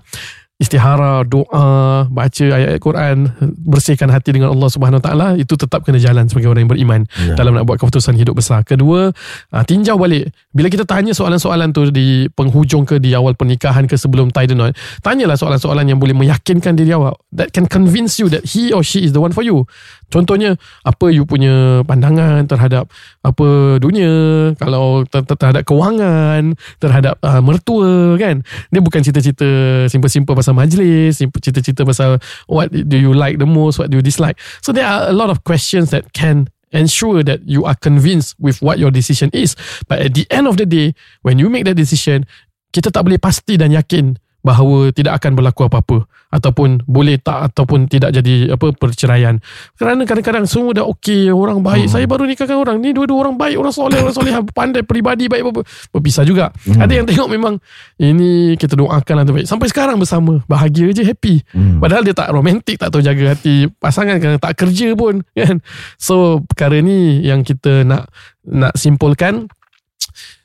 istihara, 0.61 1.25
doa, 1.25 2.05
baca 2.05 2.45
ayat 2.53 2.77
Quran, 2.77 3.33
bersihkan 3.65 4.13
hati 4.13 4.37
dengan 4.37 4.53
Allah 4.53 4.69
Subhanahu 4.69 5.01
Wa 5.01 5.05
Taala, 5.09 5.27
itu 5.33 5.57
tetap 5.57 5.81
kena 5.81 5.97
jalan 5.97 6.29
sebagai 6.29 6.53
orang 6.53 6.69
yang 6.69 6.71
beriman 6.71 7.01
Ya. 7.17 7.33
dalam 7.33 7.57
nak 7.57 7.65
buat 7.65 7.81
keputusan 7.81 8.13
hidup 8.13 8.37
besar. 8.37 8.61
Kedua, 8.61 9.09
ah, 9.49 9.63
tinjau 9.65 9.97
balik. 9.97 10.29
Bila 10.53 10.69
kita 10.69 10.85
tanya 10.85 11.17
soalan-soalan 11.17 11.73
tu 11.73 11.89
di 11.89 12.29
penghujung 12.37 12.85
ke 12.85 13.01
di 13.01 13.17
awal 13.17 13.33
pernikahan 13.33 13.89
ke 13.89 13.97
sebelum 13.97 14.29
tie 14.29 14.45
the 14.45 14.53
knot, 14.53 14.77
tanyalah 15.01 15.33
soalan-soalan 15.33 15.89
yang 15.89 15.97
boleh 15.97 16.13
meyakinkan 16.13 16.77
diri 16.77 16.93
awak 16.93 17.17
that 17.33 17.49
can 17.49 17.65
convince 17.65 18.21
you 18.21 18.29
that 18.29 18.45
he 18.45 18.69
or 18.69 18.85
she 18.85 19.01
is 19.01 19.17
the 19.17 19.21
one 19.23 19.33
for 19.33 19.41
you. 19.41 19.65
Contohnya, 20.11 20.59
apa 20.83 21.07
you 21.09 21.23
punya 21.23 21.81
pandangan 21.87 22.43
terhadap 22.45 22.91
apa 23.23 23.79
dunia, 23.79 24.51
kalau 24.59 25.07
ter- 25.07 25.23
ter- 25.23 25.39
terhadap 25.39 25.63
kewangan, 25.63 26.53
terhadap 26.83 27.15
uh, 27.23 27.39
mertua 27.39 28.19
kan. 28.19 28.43
Dia 28.69 28.81
bukan 28.83 28.99
cerita-cerita 28.99 29.47
simple-simple 29.87 30.35
pasal 30.35 30.53
majlis, 30.53 31.23
cerita-cerita 31.23 31.87
pasal 31.87 32.19
what 32.51 32.67
do 32.69 32.97
you 32.99 33.15
like 33.15 33.39
the 33.39 33.47
most, 33.47 33.79
what 33.79 33.87
do 33.87 33.97
you 33.97 34.05
dislike. 34.05 34.35
So 34.59 34.75
there 34.75 34.85
are 34.85 35.07
a 35.07 35.15
lot 35.15 35.31
of 35.31 35.47
questions 35.47 35.95
that 35.95 36.11
can 36.11 36.51
ensure 36.71 37.23
that 37.23 37.43
you 37.47 37.63
are 37.67 37.75
convinced 37.75 38.35
with 38.39 38.59
what 38.59 38.79
your 38.79 38.91
decision 38.91 39.31
is. 39.31 39.55
But 39.87 40.03
at 40.03 40.11
the 40.15 40.27
end 40.31 40.47
of 40.47 40.59
the 40.59 40.67
day, 40.67 40.95
when 41.23 41.39
you 41.39 41.51
make 41.51 41.67
that 41.67 41.79
decision, 41.79 42.27
kita 42.71 42.91
tak 42.91 43.03
boleh 43.03 43.19
pasti 43.19 43.59
dan 43.59 43.75
yakin 43.75 44.15
bahawa 44.41 44.89
tidak 44.89 45.21
akan 45.21 45.37
berlaku 45.37 45.69
apa-apa 45.69 46.09
ataupun 46.31 46.81
boleh 46.87 47.19
tak 47.19 47.51
ataupun 47.51 47.85
tidak 47.91 48.15
jadi 48.15 48.55
apa 48.55 48.71
perceraian. 48.73 49.37
Kerana 49.75 50.07
kadang-kadang 50.07 50.47
semua 50.47 50.71
dah 50.71 50.85
okey 50.95 51.29
orang 51.29 51.59
baik. 51.59 51.91
Hmm. 51.91 51.93
saya 51.93 52.05
baru 52.07 52.23
nikahkan 52.25 52.57
orang. 52.57 52.79
Ni 52.79 52.95
dua-dua 52.95 53.27
orang 53.27 53.35
baik 53.35 53.59
orang 53.59 53.73
soleh 53.75 53.99
orang 53.99 54.15
soleh. 54.15 54.33
Pandai 54.57 54.81
peribadi 54.87 55.27
baik 55.27 55.51
apa 55.51 55.61
berpisah 55.91 56.23
juga. 56.23 56.49
Hmm. 56.65 56.81
ada 56.81 56.93
yang 56.95 57.05
tengok 57.05 57.27
memang 57.29 57.59
ini 57.99 58.55
kita 58.55 58.79
doakan 58.79 59.13
lah 59.21 59.25
terbaik 59.27 59.45
sampai 59.45 59.67
sekarang 59.67 59.99
bersama. 59.99 60.39
Bahagia 60.47 60.89
je 60.95 61.03
happy. 61.03 61.43
Hmm. 61.51 61.83
padahal 61.83 62.01
dia 62.07 62.15
tak 62.15 62.31
romantik 62.31 62.79
tak 62.79 62.89
tahu 62.89 63.03
jaga 63.03 63.35
hati 63.35 63.67
pasangan. 63.77 64.17
Kan 64.17 64.39
tak 64.39 64.55
kerja 64.55 64.95
pun 64.95 65.21
kan? 65.37 65.59
So 65.99 66.41
perkara 66.47 66.79
ni 66.79 67.21
yang 67.27 67.43
kita 67.43 67.83
nak 67.83 68.07
nak 68.47 68.73
simpulkan 68.79 69.51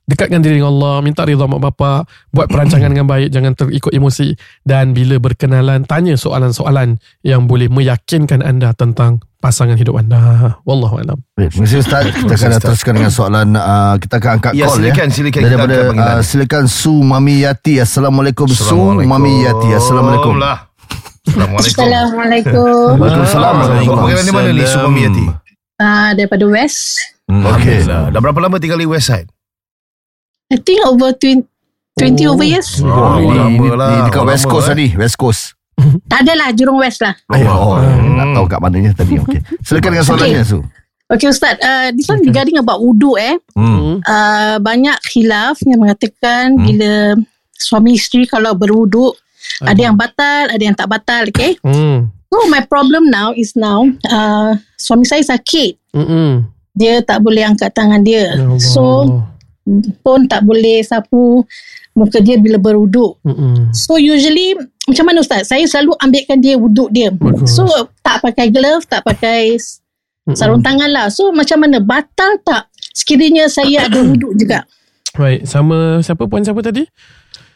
dekatkan 0.06 0.38
diri 0.38 0.62
dengan 0.62 0.70
Allah, 0.70 1.02
minta 1.02 1.26
rida 1.26 1.46
mak 1.46 1.58
bapak, 1.58 2.06
buat 2.30 2.46
perancangan 2.46 2.86
dengan 2.90 3.10
baik, 3.10 3.28
jangan 3.34 3.52
terikut 3.58 3.90
emosi 3.90 4.38
dan 4.62 4.94
bila 4.94 5.18
berkenalan 5.18 5.82
tanya 5.82 6.14
soalan-soalan 6.14 7.02
yang 7.26 7.50
boleh 7.50 7.66
meyakinkan 7.66 8.38
anda 8.42 8.70
tentang 8.72 9.18
pasangan 9.42 9.74
hidup 9.74 9.98
anda. 9.98 10.56
Wallahu 10.62 11.02
a'lam. 11.02 11.18
Baik, 11.34 11.54
Terima 11.54 11.66
kasih 11.68 11.78
Ustaz 11.82 12.02
Kita 12.10 12.34
akan 12.34 12.50
Ustaz. 12.50 12.62
teruskan 12.66 12.92
dengan 12.98 13.12
soalan 13.12 13.48
uh, 13.54 13.94
Kita 14.00 14.18
akan 14.18 14.30
angkat 14.40 14.52
Ya, 14.56 14.66
call 14.66 14.74
silakan, 14.80 15.06
ya 15.06 15.14
silakan. 15.14 15.40
Kita 15.44 15.50
Daripada 15.52 15.76
uh, 15.92 16.20
Silakan 16.24 16.64
Su 16.66 16.94
Mami 17.04 17.44
Yati 17.46 17.74
Assalamualaikum 17.78 18.48
Su 18.50 18.96
Mami 18.96 19.44
Yati 19.46 19.68
Assalamualaikum. 19.76 20.34
Assalamualaikum. 20.40 21.58
Assalamualaikum. 21.60 22.94
Waalaikumsalam 22.96 23.54
Assalamualaikum. 23.60 24.22
Di 24.24 24.32
mana 24.32 24.48
ni 24.50 24.64
Supami 24.66 25.00
Yati? 25.04 25.24
Uh, 25.76 26.10
daripada 26.16 26.44
West. 26.48 26.96
Hmm, 27.28 27.44
Okey. 27.44 27.84
Dah 27.84 28.16
berapa 28.16 28.38
lama 28.40 28.56
tinggal 28.56 28.80
di 28.80 28.88
West 28.88 29.12
Side? 29.12 29.28
I 30.46 30.56
think 30.56 30.78
over 30.86 31.10
20, 31.10 31.42
20 31.98 32.30
over 32.30 32.46
years. 32.46 32.78
Oh, 32.78 33.18
Ini, 33.18 33.34
lama 33.34 33.50
ini, 33.50 33.68
lah. 33.72 33.90
ini 33.90 34.00
dekat 34.06 34.24
West 34.24 34.46
Coast 34.46 34.66
eh. 34.66 34.70
tadi 34.72 34.86
West 34.94 35.16
Coast 35.16 35.42
Tak 36.10 36.22
adalah, 36.22 36.54
Jurong 36.54 36.78
West 36.78 37.02
lah. 37.02 37.14
Oh, 37.28 37.74
oh 37.74 37.74
Hmm. 37.82 38.14
nak 38.16 38.26
tahu 38.32 38.46
kat 38.46 38.60
mananya 38.60 38.90
tadi 38.94 39.18
Okey. 39.22 39.40
Silakan 39.60 39.90
dengan 39.92 40.06
soalannya 40.06 40.42
Su 40.42 40.58
Okay 41.06 41.30
Ustaz, 41.30 41.54
uh, 41.62 41.94
this 41.94 42.10
one 42.10 42.18
regarding 42.20 42.58
about 42.58 42.82
wudu 42.82 43.14
eh. 43.14 43.38
Hmm. 43.54 44.02
Uh, 44.02 44.58
banyak 44.58 44.98
khilaf 45.06 45.58
yang 45.62 45.78
mengatakan 45.78 46.54
Hmm. 46.54 46.66
bila 46.66 46.92
suami 47.54 47.94
isteri 47.94 48.26
kalau 48.26 48.52
berwuduk, 48.52 49.14
ada 49.62 49.78
yang 49.78 49.94
batal, 49.94 50.50
ada 50.50 50.58
yang 50.58 50.74
tak 50.74 50.90
batal, 50.90 51.24
okay? 51.24 51.54
Hmm. 51.62 52.10
So 52.26 52.50
my 52.50 52.60
problem 52.62 53.06
now 53.06 53.30
is 53.30 53.54
now, 53.54 53.86
uh, 54.04 54.58
suami 54.76 55.06
saya 55.06 55.22
sakit. 55.22 55.78
Mm-mm. 55.94 56.50
Dia 56.74 57.00
tak 57.00 57.22
boleh 57.22 57.46
angkat 57.46 57.72
tangan 57.72 58.02
dia. 58.02 58.34
Ya 58.34 58.44
Allah. 58.44 58.58
So, 58.60 58.82
pun 60.00 60.30
tak 60.30 60.46
boleh 60.46 60.80
sapu 60.86 61.42
muka 61.96 62.22
dia 62.22 62.38
bila 62.38 62.60
berwuduk. 62.60 63.18
Mm-mm. 63.26 63.74
So 63.74 63.98
usually 63.98 64.54
macam 64.86 65.10
mana 65.10 65.24
Ustaz? 65.24 65.50
Saya 65.50 65.66
selalu 65.66 65.98
ambilkan 65.98 66.38
dia 66.38 66.54
wuduk 66.54 66.92
dia. 66.94 67.10
Bagus. 67.10 67.56
So 67.56 67.66
tak 68.06 68.22
pakai 68.22 68.54
glove, 68.54 68.86
tak 68.86 69.02
pakai 69.02 69.58
Mm-mm. 69.58 70.36
sarung 70.38 70.62
tangan 70.62 70.88
lah. 70.92 71.06
So 71.10 71.34
macam 71.34 71.66
mana? 71.66 71.82
Batal 71.82 72.38
tak? 72.46 72.70
Sekiranya 72.94 73.50
saya 73.50 73.90
ada 73.90 74.00
wuduk 74.00 74.38
juga. 74.38 74.64
Baik, 75.16 75.48
sama 75.48 76.04
siapa 76.04 76.28
puan 76.28 76.44
siapa 76.44 76.60
tadi? 76.60 76.84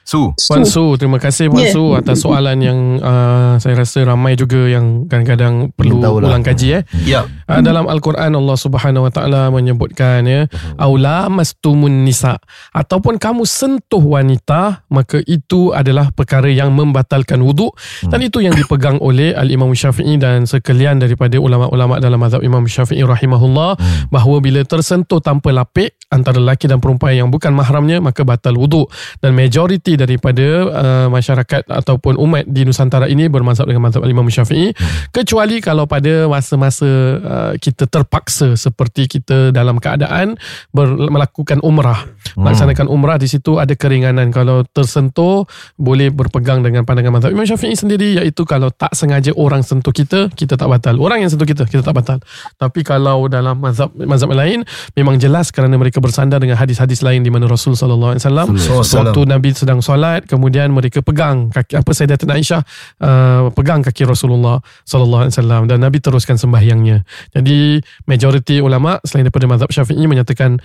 Su. 0.01 0.33
Puan 0.35 0.65
Su, 0.67 0.97
terima 0.99 1.23
kasih 1.23 1.53
Puan 1.53 1.71
Yeah. 1.71 1.75
Su 1.77 1.95
atas 1.95 2.25
soalan 2.25 2.59
yang 2.59 2.99
uh, 2.99 3.61
saya 3.63 3.79
rasa 3.79 4.03
ramai 4.03 4.35
juga 4.35 4.67
yang 4.67 5.07
kadang-kadang 5.07 5.71
perlu 5.77 6.03
tahu 6.03 6.19
lah. 6.19 6.35
ulang 6.35 6.43
kaji 6.43 6.81
eh. 6.81 6.83
Ya. 7.07 7.29
Uh, 7.51 7.63
dalam 7.67 7.91
Al-Quran 7.91 8.31
Allah 8.31 8.55
Subhanahu 8.55 9.11
Wa 9.11 9.13
Taala 9.13 9.43
menyebutkan 9.51 10.23
ya, 10.23 10.47
aula 10.79 11.27
mastumun 11.27 12.07
nisa. 12.07 12.39
Ataupun 12.71 13.19
kamu 13.19 13.43
sentuh 13.43 13.99
wanita 13.99 14.87
maka 14.87 15.19
itu 15.27 15.75
adalah 15.75 16.15
perkara 16.15 16.47
yang 16.47 16.71
membatalkan 16.71 17.43
wuduk 17.43 17.75
dan 18.07 18.23
itu 18.23 18.39
yang 18.39 18.55
dipegang 18.55 19.03
oleh 19.03 19.35
Al-Imam 19.35 19.75
Syafi'i 19.75 20.15
dan 20.21 20.47
sekalian 20.47 21.03
daripada 21.03 21.41
ulama-ulama 21.43 21.99
dalam 21.99 22.23
mazhab 22.23 22.45
Imam 22.45 22.63
Syafi'i 22.67 23.03
rahimahullah 23.03 23.75
bahawa 24.15 24.37
bila 24.39 24.61
tersentuh 24.63 25.19
tanpa 25.19 25.51
lapik 25.51 25.97
antara 26.11 26.43
lelaki 26.43 26.67
dan 26.67 26.79
perempuan 26.79 27.15
yang 27.15 27.29
bukan 27.31 27.55
mahramnya 27.55 28.03
maka 28.03 28.27
batal 28.27 28.59
wuduk 28.59 28.91
dan 29.23 29.33
majoriti 29.33 29.95
daripada 29.95 30.47
uh, 30.71 31.07
masyarakat 31.09 31.67
ataupun 31.71 32.19
umat 32.19 32.45
di 32.51 32.67
Nusantara 32.67 33.07
ini 33.07 33.31
bermazhab 33.31 33.71
dengan 33.71 33.89
mazhab 33.89 34.03
Imam 34.05 34.27
Syafi'i 34.27 34.75
kecuali 35.15 35.63
kalau 35.63 35.87
pada 35.87 36.27
masa-masa 36.27 36.91
uh, 37.23 37.40
kita 37.59 37.87
terpaksa 37.87 38.55
seperti 38.55 39.07
kita 39.07 39.51
dalam 39.51 39.81
keadaan 39.81 40.37
ber, 40.71 41.11
melakukan 41.11 41.59
umrah. 41.61 42.07
Melaksanakan 42.39 42.87
umrah 42.87 43.19
di 43.19 43.27
situ 43.27 43.59
ada 43.59 43.75
keringanan. 43.75 44.31
Kalau 44.31 44.63
tersentuh 44.65 45.45
boleh 45.77 46.13
berpegang 46.15 46.63
dengan 46.63 46.87
pandangan 46.87 47.19
mazhab 47.19 47.31
Imam 47.35 47.47
Syafi'i 47.47 47.75
sendiri 47.75 48.21
iaitu 48.21 48.47
kalau 48.47 48.71
tak 48.71 48.95
sengaja 48.95 49.35
orang 49.35 49.65
sentuh 49.67 49.91
kita 49.91 50.31
kita 50.35 50.55
tak 50.55 50.69
batal. 50.71 50.97
Orang 51.01 51.25
yang 51.25 51.31
sentuh 51.31 51.49
kita 51.49 51.67
kita 51.67 51.83
tak 51.83 51.97
batal. 51.97 52.19
Tapi 52.57 52.81
kalau 52.87 53.27
dalam 53.27 53.59
mazhab 53.59 53.91
mazhab 53.97 54.31
lain 54.33 54.63
memang 54.95 55.19
jelas 55.19 55.51
kerana 55.51 55.75
mereka 55.77 55.99
bersandar 55.99 56.39
dengan 56.39 56.57
hadis-hadis 56.61 57.03
lain 57.03 57.25
di 57.27 57.31
mana 57.33 57.51
Rasul 57.51 57.75
sallallahu 57.75 58.17
alaihi 58.17 58.23
wasallam 58.23 58.49
waktu 58.81 59.21
Nabi 59.27 59.49
sedang 59.57 59.81
solat 59.83 60.25
kemudian 60.27 60.71
mereka 60.71 61.03
pegang 61.03 61.51
kaki 61.51 61.81
apa 61.81 61.91
Sayyidatina 61.91 62.39
Aisyah 62.39 62.61
uh, 63.03 63.51
pegang 63.55 63.83
kaki 63.83 64.07
Rasulullah 64.07 64.63
sallallahu 64.85 65.27
alaihi 65.27 65.35
wasallam. 65.35 65.63
Dan 65.67 65.83
Nabi 65.83 65.99
teruskan 66.03 66.37
sembahyangnya. 66.37 67.03
Jadi 67.35 67.81
majoriti 68.07 68.59
ulama 68.59 68.99
selain 69.07 69.27
daripada 69.27 69.47
mazhab 69.47 69.71
Syafi'i 69.71 70.05
menyatakan 70.07 70.59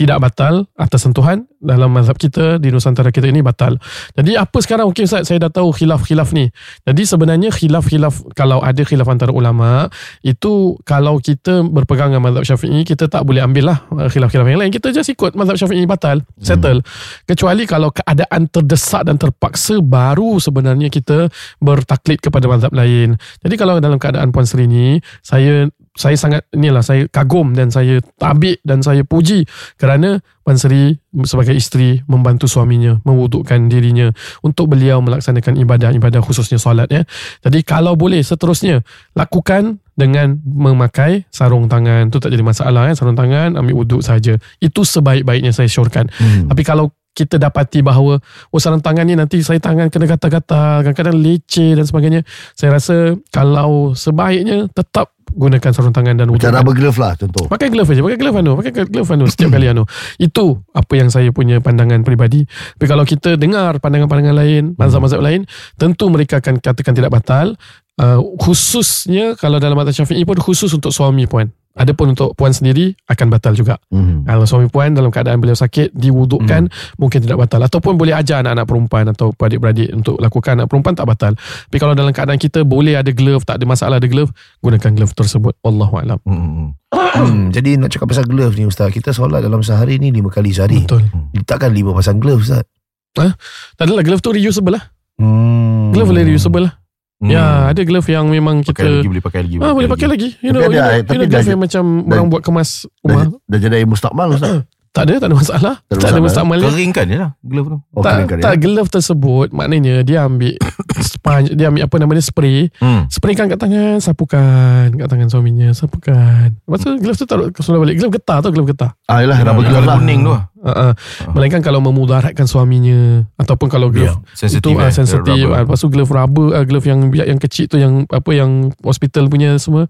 tidak 0.00 0.16
batal 0.16 0.64
atas 0.80 1.04
sentuhan 1.04 1.44
dalam 1.60 1.92
mazhab 1.92 2.16
kita 2.16 2.56
di 2.56 2.72
Nusantara 2.72 3.12
kita 3.12 3.28
ini 3.28 3.44
batal. 3.44 3.76
Jadi 4.16 4.32
apa 4.32 4.56
sekarang 4.64 4.88
okey 4.88 5.04
Ustaz 5.04 5.28
saya 5.28 5.44
dah 5.44 5.52
tahu 5.52 5.76
khilaf-khilaf 5.76 6.32
ni. 6.32 6.48
Jadi 6.88 7.04
sebenarnya 7.04 7.52
khilaf-khilaf 7.52 8.32
kalau 8.32 8.64
ada 8.64 8.80
khilaf 8.80 9.04
antara 9.12 9.28
ulama 9.28 9.92
itu 10.24 10.80
kalau 10.88 11.20
kita 11.20 11.60
berpegang 11.68 12.16
dengan 12.16 12.32
mazhab 12.32 12.48
Syafi'i 12.48 12.88
kita 12.88 13.12
tak 13.12 13.28
boleh 13.28 13.44
ambil 13.44 13.76
lah 13.76 13.84
uh, 13.92 14.08
khilaf-khilaf 14.08 14.48
yang 14.48 14.64
lain. 14.64 14.72
Kita 14.72 14.88
just 14.88 15.12
ikut 15.12 15.36
mazhab 15.36 15.60
Syafi'i 15.60 15.84
batal, 15.84 16.24
settle. 16.40 16.80
Kecuali 17.28 17.68
kalau 17.68 17.92
keadaan 17.92 18.48
terdesak 18.48 19.04
dan 19.04 19.20
terpaksa 19.20 19.84
baru 19.84 20.40
sebenarnya 20.40 20.88
kita 20.88 21.28
bertaklid 21.60 22.24
kepada 22.24 22.48
mazhab 22.48 22.72
lain. 22.72 23.20
Jadi 23.44 23.54
kalau 23.60 23.76
dalam 23.84 24.00
keadaan 24.00 24.32
Puan 24.32 24.48
Sri 24.48 24.64
ni 24.64 24.96
saya 25.20 25.68
saya 25.98 26.14
sangat 26.14 26.46
inilah 26.54 26.86
saya 26.86 27.10
kagum 27.10 27.50
dan 27.50 27.74
saya 27.74 27.98
tabik 28.14 28.62
dan 28.62 28.78
saya 28.78 29.02
puji 29.02 29.42
kerana 29.74 30.22
Puan 30.46 30.54
Sri 30.54 30.98
sebagai 31.26 31.54
isteri 31.54 31.98
membantu 32.06 32.46
suaminya 32.46 32.98
mewudukkan 33.02 33.70
dirinya 33.70 34.10
untuk 34.42 34.70
beliau 34.70 35.02
melaksanakan 35.02 35.58
ibadah-ibadah 35.58 36.22
khususnya 36.22 36.58
solat 36.58 36.90
ya. 36.90 37.02
Jadi 37.42 37.62
kalau 37.62 37.94
boleh 37.94 38.18
seterusnya 38.22 38.82
lakukan 39.14 39.78
dengan 39.94 40.40
memakai 40.42 41.28
sarung 41.28 41.68
tangan. 41.68 42.08
Itu 42.08 42.18
tak 42.18 42.32
jadi 42.32 42.40
masalah 42.40 42.88
ya. 42.88 42.94
Sarung 42.96 43.14
tangan 43.14 43.60
ambil 43.60 43.84
wuduk 43.84 44.00
saja. 44.00 44.40
Itu 44.58 44.82
sebaik-baiknya 44.82 45.52
saya 45.52 45.68
syorkan. 45.68 46.08
Hmm. 46.16 46.48
Tapi 46.48 46.62
kalau 46.64 46.88
kita 47.12 47.36
dapati 47.36 47.84
bahawa 47.84 48.16
oh 48.22 48.60
sarung 48.62 48.80
tangan 48.80 49.04
ni 49.04 49.18
nanti 49.18 49.44
saya 49.44 49.60
tangan 49.60 49.92
kena 49.92 50.08
gatal-gatal, 50.08 50.82
kadang-kadang 50.88 51.20
leceh 51.20 51.76
dan 51.76 51.84
sebagainya. 51.84 52.20
Saya 52.56 52.80
rasa 52.80 53.14
kalau 53.28 53.92
sebaiknya 53.92 54.72
tetap 54.72 55.12
gunakan 55.32 55.70
sarung 55.70 55.94
tangan 55.94 56.14
dan. 56.18 56.26
Macam 56.30 56.50
rubber 56.50 56.74
glove 56.74 56.98
lah 56.98 57.12
contoh 57.14 57.46
Pakai 57.46 57.68
glove 57.70 57.90
aja, 57.90 58.00
pakai 58.02 58.18
glove 58.18 58.38
anu, 58.42 58.52
pakai 58.58 58.72
glove 58.86 59.10
anu 59.14 59.24
setiap 59.30 59.50
kali 59.54 59.66
anu. 59.70 59.84
Itu 60.18 60.62
apa 60.74 60.92
yang 60.98 61.08
saya 61.08 61.30
punya 61.30 61.62
pandangan 61.62 62.02
peribadi. 62.02 62.44
Tapi 62.48 62.86
kalau 62.88 63.04
kita 63.06 63.38
dengar 63.38 63.78
pandangan-pandangan 63.78 64.36
lain, 64.36 64.64
mazhab-mazhab 64.74 65.22
lain, 65.22 65.46
tentu 65.78 66.10
mereka 66.10 66.42
akan 66.42 66.58
katakan 66.58 66.94
tidak 66.96 67.14
batal. 67.14 67.54
Uh, 68.00 68.16
khususnya 68.40 69.36
kalau 69.36 69.60
dalam 69.60 69.76
mazhab 69.76 70.02
Syafi'i 70.02 70.24
pun 70.24 70.40
khusus 70.40 70.72
untuk 70.72 70.88
suami 70.90 71.28
puan. 71.28 71.52
Adapun 71.78 72.18
untuk 72.18 72.34
puan 72.34 72.50
sendiri 72.50 72.98
akan 73.06 73.26
batal 73.30 73.54
juga. 73.54 73.78
Hmm. 73.94 74.26
Kalau 74.26 74.42
suami 74.42 74.66
puan 74.66 74.90
dalam 74.90 75.14
keadaan 75.14 75.38
beliau 75.38 75.54
sakit 75.54 75.94
diwudukkan 75.94 76.66
mungkin 76.98 77.18
tidak 77.22 77.46
batal 77.46 77.62
ataupun 77.62 77.94
boleh 77.94 78.10
ajar 78.10 78.42
anak-anak 78.42 78.66
perempuan 78.66 79.04
atau 79.06 79.30
adik-beradik 79.38 79.94
untuk 79.94 80.18
lakukan 80.18 80.58
anak 80.58 80.66
perempuan 80.66 80.98
tak 80.98 81.06
batal. 81.06 81.32
Tapi 81.38 81.78
kalau 81.78 81.94
dalam 81.94 82.10
keadaan 82.10 82.42
kita 82.42 82.66
boleh 82.66 82.98
ada 82.98 83.14
glove, 83.14 83.46
tak 83.46 83.62
ada 83.62 83.70
masalah 83.70 84.02
ada 84.02 84.10
glove, 84.10 84.34
gunakan 84.66 84.90
glove 84.98 85.14
tersebut. 85.14 85.54
Wallahu 85.62 85.94
a'lam. 85.94 86.18
Hmm. 86.26 86.74
Hmm, 86.90 87.50
jadi 87.56 87.78
nak 87.78 87.94
cakap 87.94 88.10
pasal 88.10 88.26
glove 88.26 88.58
ni 88.58 88.66
Ustaz 88.66 88.90
Kita 88.90 89.14
solat 89.14 89.46
dalam 89.46 89.62
sehari 89.62 90.02
ni 90.02 90.10
lima 90.10 90.26
kali 90.26 90.50
sehari 90.50 90.82
Betul. 90.82 91.06
Takkan 91.46 91.70
lima 91.70 91.94
pasang 91.94 92.18
glove 92.18 92.42
Ustaz 92.42 92.66
Tak 93.14 93.38
adalah 93.78 94.02
glove 94.02 94.18
tu 94.18 94.34
reusable 94.34 94.74
lah. 94.74 94.90
hmm. 95.22 95.94
Glove 95.94 96.10
boleh 96.10 96.26
reusable 96.26 96.66
lah. 96.66 96.79
Ya, 97.22 97.68
ada 97.68 97.80
glove 97.82 98.08
yang 98.08 98.26
memang 98.26 98.64
Pakai 98.64 98.72
kita 98.72 98.88
lagi, 98.96 99.08
boleh 99.10 99.20
pakai 99.22 99.40
lagi. 99.42 99.56
Ah 99.58 99.72
boleh 99.72 99.88
pakai 99.88 100.08
lagi. 100.08 100.28
You 100.40 100.50
know, 100.50 100.60
Tapi 100.62 100.72
you 100.72 100.80
ada- 100.80 100.88
know, 100.90 101.00
tapi 101.02 101.12
you 101.12 101.18
know 101.18 101.26
dah- 101.26 101.32
glove 101.36 101.50
yang 101.50 101.60
macam 101.60 101.84
dah- 102.00 102.10
orang 102.10 102.26
buat 102.26 102.42
kemas 102.42 102.70
dah, 102.82 102.96
rumah. 103.04 103.24
dah 103.44 103.58
jadi 103.60 103.84
mustakmal 103.84 104.28
Ustaz 104.32 104.50
Hmm. 104.50 104.64
Tak 104.90 105.06
ada, 105.06 105.22
tak 105.22 105.28
ada 105.30 105.36
masalah. 105.38 105.74
Tak 105.86 105.94
ada 105.94 106.02
Tak 106.02 106.10
ada 106.10 106.20
masalah. 106.20 106.58
Kering 106.66 106.90
kan 106.90 107.06
je 107.06 107.14
lah 107.14 107.30
glove 107.46 107.68
tu. 107.70 107.78
Oh, 107.94 108.02
tak, 108.02 108.26
tak 108.42 108.54
glove 108.58 108.90
tersebut 108.90 109.54
maknanya 109.54 110.02
dia 110.02 110.26
ambil 110.26 110.58
sponge, 111.14 111.54
dia 111.54 111.70
ambil 111.70 111.86
apa 111.86 111.96
namanya 112.02 112.22
spray, 112.26 112.74
Hmm. 112.82 113.06
spraykan 113.06 113.46
kat 113.46 113.62
tangan, 113.62 114.02
sapukan 114.02 114.90
kat 114.90 115.06
tangan 115.06 115.30
suaminya, 115.30 115.70
sapukan. 115.70 116.58
Lepas 116.58 116.80
tu 116.82 116.90
glove 116.98 117.18
tu 117.22 117.26
taruh 117.30 117.54
ke 117.54 117.62
sebelah 117.62 117.86
balik. 117.86 118.02
Glove 118.02 118.18
getah 118.18 118.38
tu 118.42 118.50
glove 118.50 118.68
getah. 118.74 118.90
Ah, 119.06 119.22
yelah 119.22 119.38
rubber 119.38 119.62
glove 119.62 119.86
lah 119.86 119.96
kuning 120.02 120.26
tu 120.26 120.32
lah. 120.34 120.44
Uh, 120.60 120.68
uh. 120.68 120.92
Melainkan 121.32 121.62
kalau 121.62 121.80
memudaratkan 121.80 122.44
suaminya 122.44 123.24
ataupun 123.40 123.70
kalau 123.72 123.88
glove 123.88 124.18
Sensitif 124.34 124.74
itu 124.74 124.82
ah, 124.82 124.90
eh, 124.90 124.92
sensitif. 124.92 125.46
Ah, 125.54 125.62
lepas 125.62 125.78
tu 125.78 125.86
glove 125.86 126.10
rubber, 126.10 126.52
ah, 126.58 126.66
glove 126.66 126.84
yang 126.90 127.14
yang 127.14 127.38
kecil 127.38 127.70
tu 127.70 127.78
yang 127.78 128.10
apa 128.10 128.30
yang 128.34 128.74
hospital 128.82 129.30
punya 129.30 129.54
semua 129.62 129.86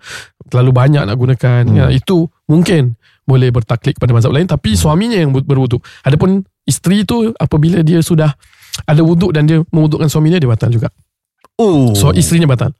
terlalu 0.53 0.77
banyak 0.77 1.03
nak 1.09 1.17
gunakan. 1.17 1.63
Hmm. 1.65 1.77
Ya, 1.77 1.87
itu 1.89 2.29
mungkin 2.45 3.01
boleh 3.31 3.55
bertaklid 3.55 3.95
kepada 3.95 4.11
mazhab 4.11 4.35
lain 4.35 4.45
tapi 4.45 4.75
suaminya 4.75 5.15
yang 5.15 5.31
ber- 5.31 5.47
berwuduk. 5.47 5.79
Adapun 6.03 6.43
isteri 6.67 7.07
tu 7.07 7.31
apabila 7.33 7.79
dia 7.81 8.03
sudah 8.03 8.35
ada 8.83 9.01
wuduk 9.01 9.31
dan 9.31 9.47
dia 9.47 9.63
mewudukkan 9.65 10.07
suaminya 10.07 10.37
dia 10.37 10.51
batal 10.51 10.69
juga. 10.69 10.91
Oh 11.55 11.95
So 11.95 12.11
isterinya 12.11 12.49
batal. 12.49 12.75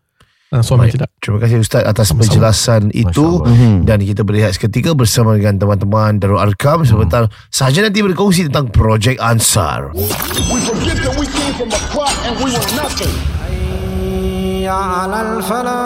uh, 0.51 0.59
Suami 0.61 0.89
Baik. 0.89 0.99
tidak 0.99 1.11
Terima 1.19 1.39
kasih 1.39 1.61
Ustaz 1.61 1.83
atas 1.85 2.11
penjelasan 2.11 2.91
itu 2.91 3.23
Masya 3.39 3.47
Mhm. 3.47 3.75
dan 3.85 3.99
kita 4.01 4.23
berehat 4.23 4.51
seketika 4.51 4.91
bersama 4.93 5.39
dengan 5.39 5.55
teman-teman 5.57 6.19
Darul 6.19 6.43
Arkam 6.43 6.83
sebentar 6.83 7.31
sahaja 7.49 7.87
nanti 7.87 8.03
berkongsi 8.03 8.51
tentang 8.51 8.67
projek 8.69 9.23
Ansar. 9.23 9.95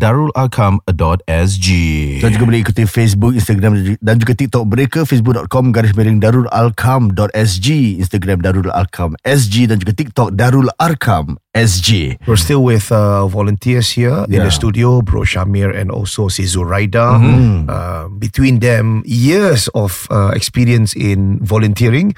darularkam.sg. 0.86 1.66
Dan 2.22 2.30
juga 2.32 2.44
boleh 2.46 2.60
ikuti 2.62 2.82
Facebook, 2.86 3.32
Instagram 3.34 3.98
dan 3.98 4.16
juga 4.22 4.32
TikTok. 4.34 4.64
Mereka 4.66 4.98
facebook.com 5.02 5.74
garis 5.74 5.92
miring 5.98 6.22
darulalkam.sg 6.22 7.66
Instagram 7.98 8.38
Darul 8.42 8.70
Arkam 8.70 9.18
SG 9.26 9.66
dan 9.66 9.82
juga 9.82 9.92
TikTok 9.94 10.38
Darul 10.38 10.70
Arkam 10.78 11.36
SG 11.56 12.20
We're 12.28 12.38
still 12.38 12.62
with 12.62 12.92
uh, 12.92 13.26
volunteers 13.26 13.90
here 13.90 14.24
in 14.28 14.36
Yeah. 14.36 14.44
the 14.46 14.52
studio, 14.52 15.00
Bro 15.00 15.24
Shamir 15.24 15.72
and 15.72 15.88
also 15.88 16.28
si 16.28 16.44
Zuraida. 16.44 17.16
Uh, 17.16 18.12
between 18.12 18.60
them, 18.60 19.00
years 19.08 19.72
of 19.72 20.04
uh, 20.12 20.36
experience 20.36 20.92
in 20.92 21.40
volunteering 21.40 22.12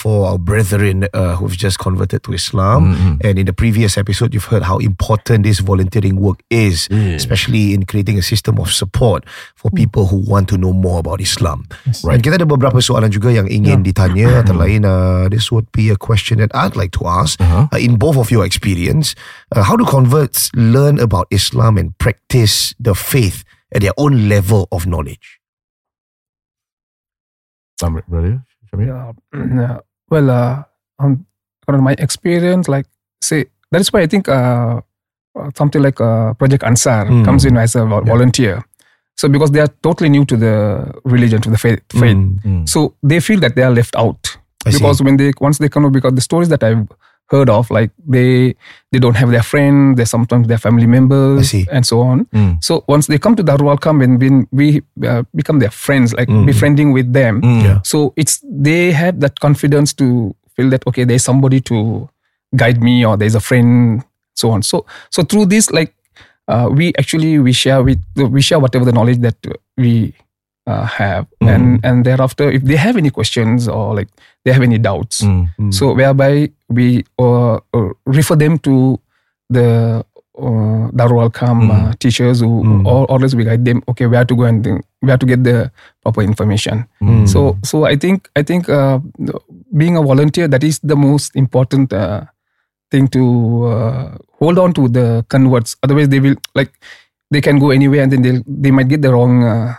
for 0.00 0.32
our 0.32 0.40
brethren 0.40 1.04
uh, 1.12 1.36
who've 1.36 1.52
just 1.52 1.76
converted 1.76 2.24
to 2.24 2.32
Islam. 2.32 2.96
And 3.20 3.36
in 3.36 3.44
the 3.44 3.52
previous 3.52 4.00
episode, 4.00 4.32
you've 4.32 4.48
heard 4.48 4.64
how 4.64 4.80
important 4.80 5.44
this 5.44 5.60
volunteering 5.60 6.16
work 6.16 6.40
is, 6.48 6.88
especially 6.88 7.76
in 7.76 7.84
creating 7.84 8.16
a 8.16 8.24
system 8.24 8.56
of 8.56 8.72
support 8.72 9.28
for 9.60 9.68
people 9.68 10.08
who 10.08 10.24
want 10.24 10.48
to 10.48 10.56
know 10.56 10.72
more 10.72 11.04
about 11.04 11.20
Islam. 11.20 11.68
And 11.84 12.24
kita 12.24 12.40
ada 12.40 12.48
beberapa 12.48 12.80
soalan 12.80 13.12
juga 13.12 13.28
yang 13.28 13.44
ingin 13.52 13.84
ditanya. 13.84 14.40
Antara 14.40 14.64
lain, 14.64 14.88
uh, 14.88 15.28
this 15.28 15.52
would 15.52 15.68
be 15.76 15.92
a 15.92 16.00
question 16.00 16.40
that 16.40 16.48
I'd 16.56 16.80
like 16.80 16.96
to 16.96 17.04
ask. 17.04 17.36
Uh, 17.68 17.68
in 17.76 18.00
both 18.00 18.16
of 18.16 18.32
your 18.32 18.48
experience, 18.48 19.12
uh, 19.52 19.60
how 19.68 19.76
do 19.76 19.84
converts 19.84 20.48
learn 20.56 20.96
about 20.96 21.28
Islam 21.28 21.76
and 21.76 21.92
practice 22.00 22.72
the 22.80 22.96
faith 22.96 23.44
at 23.76 23.84
their 23.84 23.92
own 24.00 24.32
level 24.32 24.64
of 24.72 24.88
knowledge? 24.88 25.40
Brother, 28.08 28.44
Syamil? 28.72 29.16
Yeah. 29.36 29.80
yeah. 30.10 30.20
Well, 30.20 30.30
uh, 30.30 30.62
on, 30.98 31.26
on 31.68 31.82
my 31.82 31.94
experience, 31.98 32.68
like 32.68 32.86
say 33.22 33.44
that 33.72 33.80
is 33.80 33.92
why 33.92 34.00
I 34.02 34.06
think 34.06 34.28
uh, 34.28 34.80
uh, 35.38 35.50
something 35.56 35.82
like 35.82 36.00
uh, 36.00 36.34
Project 36.34 36.64
Ansar 36.64 37.06
Mm. 37.06 37.24
comes 37.24 37.44
in 37.44 37.56
as 37.56 37.76
a 37.76 37.84
vol- 37.86 38.02
volunteer. 38.04 38.62
So 39.16 39.28
because 39.28 39.50
they 39.50 39.60
are 39.60 39.68
totally 39.82 40.08
new 40.08 40.24
to 40.24 40.36
the 40.36 40.92
religion, 41.04 41.40
to 41.42 41.50
the 41.50 41.58
faith, 41.58 41.80
faith. 41.92 42.16
Mm. 42.16 42.42
Mm. 42.44 42.68
so 42.68 42.94
they 43.02 43.20
feel 43.20 43.38
that 43.40 43.54
they 43.54 43.62
are 43.62 43.70
left 43.74 43.94
out 43.96 44.38
I 44.66 44.70
see. 44.70 44.78
because 44.78 45.02
when 45.02 45.16
they 45.18 45.32
once 45.40 45.58
they 45.58 45.68
come 45.68 45.84
up, 45.86 45.92
because 45.92 46.14
the 46.14 46.20
stories 46.22 46.48
that 46.48 46.62
I've 46.64 46.86
heard 47.30 47.48
of, 47.48 47.70
like 47.70 47.90
they 48.06 48.54
they 48.92 48.98
don't 48.98 49.14
have 49.16 49.30
their 49.30 49.42
friends, 49.42 49.96
they 49.96 50.04
sometimes 50.04 50.48
their 50.48 50.58
family 50.58 50.86
members, 50.86 51.54
and 51.70 51.86
so 51.86 52.00
on. 52.00 52.26
Mm. 52.34 52.62
So 52.62 52.84
once 52.88 53.06
they 53.06 53.18
come 53.18 53.36
to 53.36 53.42
Darul 53.44 53.66
Welcome 53.66 54.00
and 54.02 54.20
when 54.20 54.46
we 54.52 54.82
uh, 55.06 55.22
become 55.34 55.58
their 55.60 55.70
friends, 55.70 56.12
like 56.14 56.28
Mm. 56.28 56.46
befriending 56.46 56.92
with 56.92 57.12
them, 57.12 57.40
Mm. 57.42 57.62
Yeah. 57.64 57.78
so 57.84 58.12
it's 58.16 58.40
they 58.44 58.90
have 58.92 59.20
that 59.20 59.38
confidence 59.40 59.92
to 59.94 60.34
feel 60.56 60.68
that 60.70 60.82
okay, 60.86 61.04
there's 61.04 61.22
somebody 61.24 61.60
to 61.70 62.08
guide 62.56 62.82
me 62.82 63.06
or 63.06 63.16
there's 63.16 63.34
a 63.36 63.40
friend, 63.40 64.02
so 64.34 64.50
on. 64.50 64.62
So 64.62 64.84
so 65.10 65.22
through 65.22 65.46
this, 65.46 65.70
like 65.70 65.94
uh, 66.48 66.66
we 66.72 66.90
actually 66.98 67.38
we 67.38 67.52
share 67.52 67.82
with 67.82 68.02
we 68.16 68.42
share 68.42 68.58
whatever 68.58 68.84
the 68.84 68.92
knowledge 68.92 69.18
that 69.22 69.36
we 69.78 70.12
uh, 70.66 70.84
have, 70.86 71.26
Mm. 71.42 71.48
and 71.48 71.64
and 71.84 71.96
thereafter, 72.04 72.50
if 72.50 72.62
they 72.62 72.76
have 72.76 72.96
any 72.96 73.10
questions 73.10 73.68
or 73.68 73.94
like 73.94 74.08
they 74.44 74.52
have 74.52 74.62
any 74.62 74.78
doubts, 74.78 75.22
Mm. 75.22 75.48
Mm. 75.58 75.72
so 75.72 75.92
whereby 75.94 76.50
we 76.68 77.04
uh, 77.18 77.58
uh, 77.74 77.90
refer 78.06 78.36
them 78.36 78.58
to 78.58 79.00
the 79.50 80.04
uh, 80.40 80.88
Darul 80.96 81.26
Alkam 81.28 81.68
uh, 81.70 81.92
teachers 81.98 82.40
who 82.40 82.62
Mm. 82.64 82.86
or, 82.86 83.04
or 83.10 83.20
else 83.22 83.34
we 83.34 83.44
guide 83.44 83.64
them 83.64 83.82
okay 83.88 84.06
where 84.06 84.24
to 84.24 84.34
go 84.36 84.44
and 84.44 84.64
then 84.64 84.80
where 85.00 85.18
to 85.18 85.26
get 85.26 85.44
the 85.44 85.70
proper 86.02 86.22
information. 86.22 86.86
Mm. 87.02 87.26
So 87.28 87.56
so 87.64 87.84
I 87.84 87.96
think 87.96 88.28
I 88.36 88.42
think 88.42 88.68
uh, 88.68 89.00
being 89.76 89.96
a 89.96 90.02
volunteer 90.02 90.48
that 90.48 90.62
is 90.64 90.78
the 90.80 90.96
most 90.96 91.34
important 91.36 91.92
uh, 91.92 92.24
thing 92.90 93.08
to 93.12 93.22
uh, 93.68 94.06
hold 94.38 94.58
on 94.58 94.72
to 94.74 94.88
the 94.88 95.24
converts. 95.28 95.76
Otherwise 95.82 96.08
they 96.08 96.20
will 96.20 96.36
like 96.54 96.72
they 97.30 97.40
can 97.40 97.58
go 97.58 97.70
anywhere 97.70 98.02
and 98.02 98.12
then 98.12 98.22
they 98.22 98.34
they 98.46 98.70
might 98.70 98.88
get 98.88 99.02
the 99.02 99.12
wrong 99.12 99.44
uh, 99.44 99.74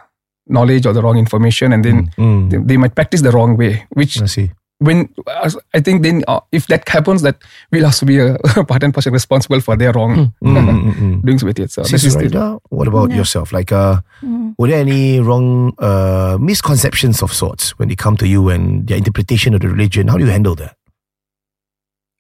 knowledge 0.48 0.86
or 0.86 0.94
the 0.94 1.02
wrong 1.02 1.18
information 1.18 1.72
and 1.74 1.84
then 1.86 2.12
Mm. 2.18 2.50
they, 2.50 2.58
they 2.58 2.78
might 2.78 2.96
practice 2.96 3.22
the 3.22 3.32
wrong 3.32 3.58
way, 3.58 3.86
which 3.94 4.22
I 4.22 4.26
see. 4.26 4.52
when 4.80 5.08
uh, 5.28 5.50
I 5.74 5.80
think 5.80 6.02
then 6.04 6.24
uh, 6.28 6.40
if 6.52 6.66
that 6.68 6.88
happens, 6.90 7.22
that 7.22 7.38
we'll 7.72 7.86
also 7.86 8.06
be 8.06 8.18
a 8.20 8.38
part 8.68 8.82
and 8.84 8.94
parcel 8.94 9.12
responsible 9.14 9.62
for 9.62 9.78
their 9.78 9.92
wrong 9.94 10.34
Mm, 10.42 10.58
mm, 10.58 10.82
mm, 10.82 10.94
mm. 10.94 11.22
doings 11.26 11.44
with 11.44 11.60
it. 11.60 11.70
So 11.72 11.84
Sis 11.84 11.92
this 12.04 12.04
is 12.06 12.16
the, 12.16 12.60
what 12.70 12.88
about 12.88 13.12
Yeah. 13.12 13.18
yourself? 13.18 13.54
Like, 13.54 13.72
uh, 13.72 14.02
Mm. 14.26 14.56
were 14.58 14.68
there 14.68 14.82
any 14.82 15.20
wrong 15.20 15.74
uh, 15.78 16.38
misconceptions 16.42 17.22
of 17.22 17.32
sorts 17.34 17.78
when 17.78 17.90
they 17.90 17.96
come 17.96 18.18
to 18.18 18.28
you 18.28 18.50
and 18.50 18.88
their 18.88 18.98
interpretation 18.98 19.54
of 19.54 19.62
the 19.62 19.70
religion? 19.70 20.08
How 20.10 20.18
do 20.18 20.26
you 20.26 20.32
handle 20.32 20.56
that? 20.56 20.76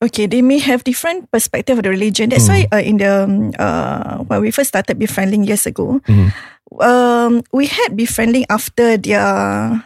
Okay, 0.01 0.25
they 0.25 0.41
may 0.41 0.57
have 0.57 0.83
different 0.83 1.29
perspective 1.29 1.77
of 1.77 1.83
the 1.85 1.93
religion. 1.93 2.29
That's 2.33 2.49
Mm. 2.49 2.53
why 2.53 2.61
uh, 2.73 2.81
in 2.81 2.97
the 2.97 3.11
um, 3.21 3.53
uh, 3.61 4.25
when 4.25 4.41
we 4.41 4.49
first 4.49 4.73
started 4.73 4.97
befriending 4.97 5.45
years 5.45 5.69
ago, 5.69 6.01
Mhm. 6.09 6.33
um, 6.81 7.45
we 7.53 7.69
had 7.69 7.93
befriending 7.93 8.49
after 8.49 8.97
their 8.97 9.21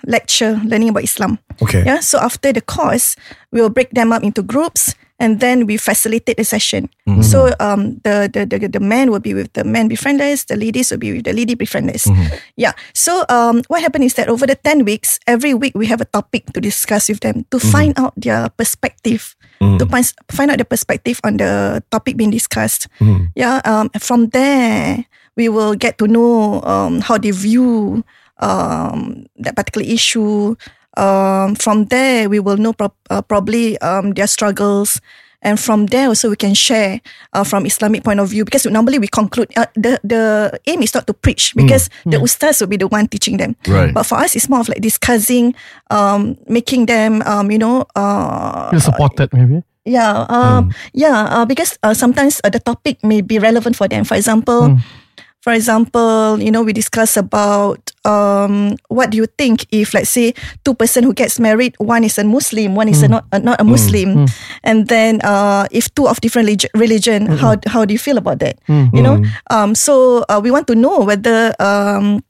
lecture 0.07 0.55
learning 0.63 0.95
about 0.95 1.03
Islam. 1.03 1.35
Okay. 1.59 1.83
Yeah, 1.83 1.99
so 1.99 2.15
after 2.23 2.55
the 2.55 2.63
course, 2.63 3.19
we 3.51 3.59
will 3.59 3.73
break 3.73 3.91
them 3.91 4.15
up 4.15 4.23
into 4.23 4.39
groups 4.39 4.95
and 5.19 5.39
then 5.39 5.65
we 5.65 5.77
facilitate 5.77 6.37
the 6.37 6.43
session. 6.43 6.89
Mm-hmm. 7.07 7.23
So 7.23 7.53
um, 7.59 8.01
the, 8.03 8.27
the 8.31 8.45
the 8.45 8.67
the 8.67 8.79
men 8.83 9.11
will 9.11 9.23
be 9.23 9.33
with 9.33 9.53
the 9.53 9.63
men 9.63 9.87
befrienders, 9.89 10.45
the 10.47 10.55
ladies 10.59 10.91
will 10.91 10.99
be 10.99 11.13
with 11.13 11.25
the 11.25 11.33
lady 11.33 11.55
befrienders. 11.55 12.03
Mm-hmm. 12.07 12.35
Yeah. 12.59 12.73
So 12.93 13.23
um, 13.29 13.63
what 13.67 13.81
happened 13.81 14.03
is 14.03 14.15
that 14.15 14.27
over 14.27 14.45
the 14.45 14.55
ten 14.55 14.83
weeks, 14.83 15.19
every 15.27 15.53
week 15.53 15.71
we 15.75 15.87
have 15.87 16.01
a 16.01 16.09
topic 16.11 16.51
to 16.53 16.59
discuss 16.59 17.07
with 17.09 17.21
them 17.21 17.45
to 17.51 17.57
Mm-hmm. 17.57 17.71
find 17.71 17.91
out 17.99 18.13
their 18.19 18.49
perspective, 18.49 19.35
Mm. 19.63 19.79
to 19.79 19.85
find 19.87 20.03
find 20.27 20.51
out 20.51 20.59
the 20.59 20.67
perspective 20.67 21.23
on 21.23 21.39
the 21.39 21.79
topic 21.87 22.19
being 22.19 22.29
discussed. 22.31 22.91
Mm. 22.99 23.31
Yeah. 23.39 23.63
Um, 23.63 23.87
from 24.03 24.27
there, 24.35 25.07
we 25.39 25.47
will 25.47 25.79
get 25.79 25.95
to 26.03 26.11
know 26.11 26.59
um, 26.67 26.99
how 26.99 27.15
they 27.15 27.31
view 27.31 28.03
um, 28.43 29.25
that 29.39 29.55
particular 29.55 29.87
issue. 29.87 30.55
Um, 30.97 31.55
from 31.55 31.85
there, 31.85 32.29
we 32.29 32.39
will 32.39 32.57
know 32.57 32.73
prob- 32.73 32.95
uh, 33.09 33.21
probably 33.21 33.77
um, 33.79 34.13
their 34.13 34.27
struggles. 34.27 35.01
And 35.45 35.59
from 35.59 35.85
there 35.93 36.07
also 36.09 36.33
we 36.33 36.35
can 36.35 36.55
share 36.55 37.01
uh, 37.33 37.43
from 37.43 37.67
Islamic 37.67 38.03
point 38.03 38.19
of 38.19 38.29
view 38.33 38.45
because 38.45 38.65
normally 38.65 38.97
we 38.97 39.05
conclude 39.05 39.45
uh, 39.53 39.69
the 39.77 40.01
the 40.01 40.49
aim 40.65 40.81
is 40.81 40.89
not 40.97 41.05
to 41.05 41.13
preach 41.13 41.53
because 41.53 41.85
the 42.01 42.17
ustaz 42.17 42.61
will 42.61 42.67
be 42.73 42.81
the 42.81 42.89
one 42.89 43.05
teaching 43.05 43.37
them. 43.37 43.53
Right. 43.69 43.93
But 43.93 44.09
for 44.09 44.17
us, 44.17 44.33
it's 44.33 44.49
more 44.49 44.65
of 44.65 44.69
like 44.73 44.81
discussing, 44.81 45.53
um, 45.93 46.33
making 46.49 46.87
them, 46.89 47.21
um, 47.29 47.53
you 47.53 47.61
know, 47.61 47.85
uh, 47.93 48.73
Feel 48.73 48.81
supported 48.81 49.29
maybe. 49.37 49.61
yeah, 49.85 50.25
um, 50.33 50.73
yeah, 50.97 51.29
uh, 51.29 51.45
because 51.45 51.77
uh, 51.85 51.93
sometimes 51.93 52.41
uh, 52.41 52.49
the 52.49 52.57
topic 52.59 52.97
may 53.05 53.21
be 53.21 53.37
relevant 53.37 53.75
for 53.77 53.85
them. 53.87 54.01
For 54.01 54.17
example, 54.17 54.81
for 55.45 55.53
example, 55.53 56.41
you 56.41 56.49
know, 56.49 56.65
we 56.65 56.73
discuss 56.73 57.13
about 57.21 57.77
um, 58.01 58.73
what 58.89 59.13
do 59.13 59.17
you 59.21 59.29
think 59.37 59.69
if, 59.69 59.93
let's 59.93 60.09
say, 60.09 60.33
two 60.65 60.73
person 60.73 61.05
who 61.05 61.13
gets 61.13 61.37
married, 61.37 61.77
one 61.77 62.01
is 62.03 62.17
a 62.17 62.25
Muslim, 62.25 62.73
one 62.73 62.89
is 62.89 63.05
a 63.05 63.07
not 63.13 63.29
uh, 63.29 63.37
not 63.37 63.61
a 63.61 63.63
Muslim, 63.63 64.25
and 64.65 64.89
then 64.89 65.21
uh, 65.21 65.69
if 65.69 65.93
two 65.93 66.09
of 66.09 66.17
different 66.25 66.49
relig- 66.49 66.73
religion, 66.73 67.29
how 67.37 67.61
how 67.69 67.85
do 67.85 67.93
you 67.93 68.01
feel 68.01 68.17
about 68.17 68.41
that? 68.41 68.57
You 68.89 69.05
know, 69.05 69.21
um, 69.53 69.75
so 69.77 70.25
uh, 70.33 70.41
we 70.41 70.49
want 70.49 70.65
to 70.67 70.75
know 70.75 71.05
whether. 71.05 71.53
Um, 71.61 72.25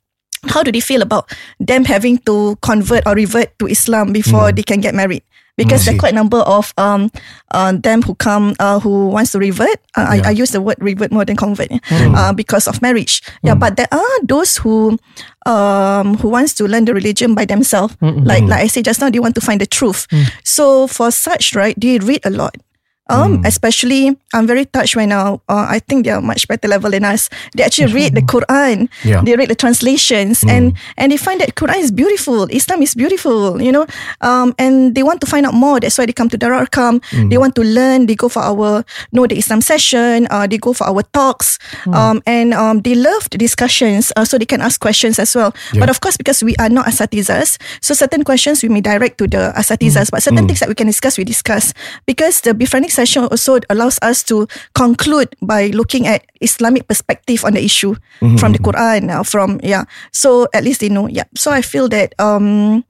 how 0.51 0.61
do 0.61 0.69
they 0.69 0.83
feel 0.83 1.01
about 1.01 1.25
them 1.57 1.85
having 1.89 2.19
to 2.29 2.53
convert 2.61 3.01
or 3.09 3.15
revert 3.17 3.49
to 3.57 3.65
Islam 3.65 4.13
before 4.13 4.51
they 4.53 4.61
can 4.61 4.77
get 4.83 4.93
married? 4.93 5.23
Because 5.57 5.85
there 5.85 5.95
are 5.95 5.99
quite 5.99 6.13
a 6.13 6.15
number 6.15 6.39
of 6.39 6.73
um 6.77 7.09
uh, 7.51 7.71
them 7.71 8.01
who 8.01 8.15
come 8.15 8.53
uh, 8.59 8.79
who 8.79 9.07
wants 9.07 9.31
to 9.31 9.39
revert. 9.39 9.79
Uh, 9.95 10.05
I, 10.09 10.15
I 10.27 10.31
use 10.31 10.51
the 10.51 10.61
word 10.61 10.77
revert 10.79 11.11
more 11.11 11.25
than 11.25 11.35
convert 11.35 11.71
uh, 11.91 12.33
because 12.33 12.67
of 12.67 12.81
marriage. 12.81 13.21
Yeah, 13.43 13.55
but 13.55 13.77
there 13.77 13.87
are 13.91 14.19
those 14.23 14.57
who 14.57 14.97
um 15.45 16.15
who 16.17 16.29
wants 16.29 16.53
to 16.55 16.67
learn 16.67 16.85
the 16.85 16.93
religion 16.93 17.35
by 17.35 17.45
themselves. 17.45 17.95
Like 18.01 18.43
like 18.43 18.61
I 18.63 18.67
said 18.67 18.85
just 18.85 18.99
now, 19.01 19.09
they 19.09 19.19
want 19.19 19.35
to 19.35 19.41
find 19.41 19.59
the 19.61 19.65
truth. 19.67 20.07
So 20.43 20.87
for 20.87 21.11
such, 21.11 21.55
right, 21.55 21.75
they 21.79 21.99
read 21.99 22.21
a 22.25 22.29
lot. 22.29 22.55
Um, 23.07 23.41
especially 23.45 24.17
I'm 24.33 24.47
very 24.47 24.65
touched 24.65 24.95
right 24.95 25.07
now. 25.07 25.41
uh, 25.47 25.65
I 25.69 25.79
think 25.79 26.05
they 26.05 26.11
are 26.11 26.21
much 26.21 26.47
better 26.47 26.67
level 26.67 26.89
than 26.89 27.05
us. 27.05 27.29
They 27.53 27.63
actually 27.63 27.93
read 27.93 28.15
the 28.15 28.21
Quran. 28.21 28.89
Yeah. 29.03 29.21
They 29.21 29.35
read 29.35 29.49
the 29.49 29.55
translations 29.55 30.43
and 30.43 30.73
and 30.97 31.11
they 31.11 31.17
find 31.17 31.39
that 31.41 31.53
Quran 31.55 31.77
is 31.79 31.91
beautiful. 31.91 32.49
Islam 32.49 32.81
is 32.81 32.95
beautiful, 32.95 33.61
you 33.61 33.71
know. 33.71 33.85
Um, 34.21 34.55
and 34.57 34.95
they 34.95 35.03
want 35.03 35.21
to 35.21 35.27
find 35.27 35.45
out 35.45 35.53
more. 35.53 35.79
That's 35.79 35.97
why 35.97 36.05
they 36.05 36.13
come 36.13 36.29
to 36.33 36.37
Darul 36.37 36.65
Arkam. 36.65 37.01
They 37.29 37.37
want 37.37 37.53
to 37.55 37.63
learn. 37.63 38.07
They 38.09 38.15
go 38.15 38.27
for 38.29 38.41
our 38.41 38.83
know 39.13 39.27
the 39.27 39.37
Islam 39.37 39.61
session. 39.61 40.25
Uh, 40.33 40.47
they 40.49 40.57
go 40.57 40.73
for 40.73 40.87
our 40.89 41.03
talks. 41.13 41.59
Um, 41.85 42.21
and 42.25 42.53
um, 42.57 42.81
they 42.81 42.95
love 42.95 43.29
the 43.29 43.37
discussions. 43.37 44.11
Uh, 44.17 44.25
so 44.25 44.37
they 44.41 44.45
can 44.49 44.61
ask 44.61 44.81
questions 44.81 45.19
as 45.21 45.35
well. 45.35 45.53
But 45.77 45.89
of 45.93 46.01
course, 46.01 46.17
because 46.17 46.41
we 46.43 46.55
are 46.57 46.69
not 46.69 46.87
asatizas, 46.89 47.61
so 47.81 47.93
certain 47.93 48.23
questions 48.25 48.63
we 48.65 48.69
may 48.69 48.81
direct 48.81 49.17
to 49.21 49.27
the 49.29 49.53
asatizas. 49.55 50.09
But 50.09 50.23
certain 50.25 50.47
things 50.49 50.59
that 50.59 50.69
we 50.69 50.75
can 50.75 50.87
discuss, 50.87 51.17
we 51.17 51.23
discuss 51.23 51.73
because 52.09 52.41
the 52.41 52.53
befriending 52.53 52.89
session 52.95 53.27
also 53.27 53.59
allows 53.69 53.99
us 54.01 54.23
to 54.31 54.47
conclude 54.73 55.35
by 55.41 55.67
looking 55.75 56.07
at 56.07 56.25
Islamic 56.39 56.87
perspective 56.87 57.43
on 57.43 57.53
the 57.53 57.63
issue 57.63 57.95
from 58.39 58.55
the 58.55 58.59
Quran, 58.59 59.11
uh, 59.11 59.23
from 59.23 59.59
yeah. 59.63 59.83
So 60.11 60.47
at 60.53 60.63
least 60.63 60.79
they 60.79 60.89
know. 60.89 61.07
Yeah. 61.07 61.27
So 61.35 61.51
I 61.51 61.61
feel 61.61 61.89
that 61.89 62.15
um, 62.19 62.83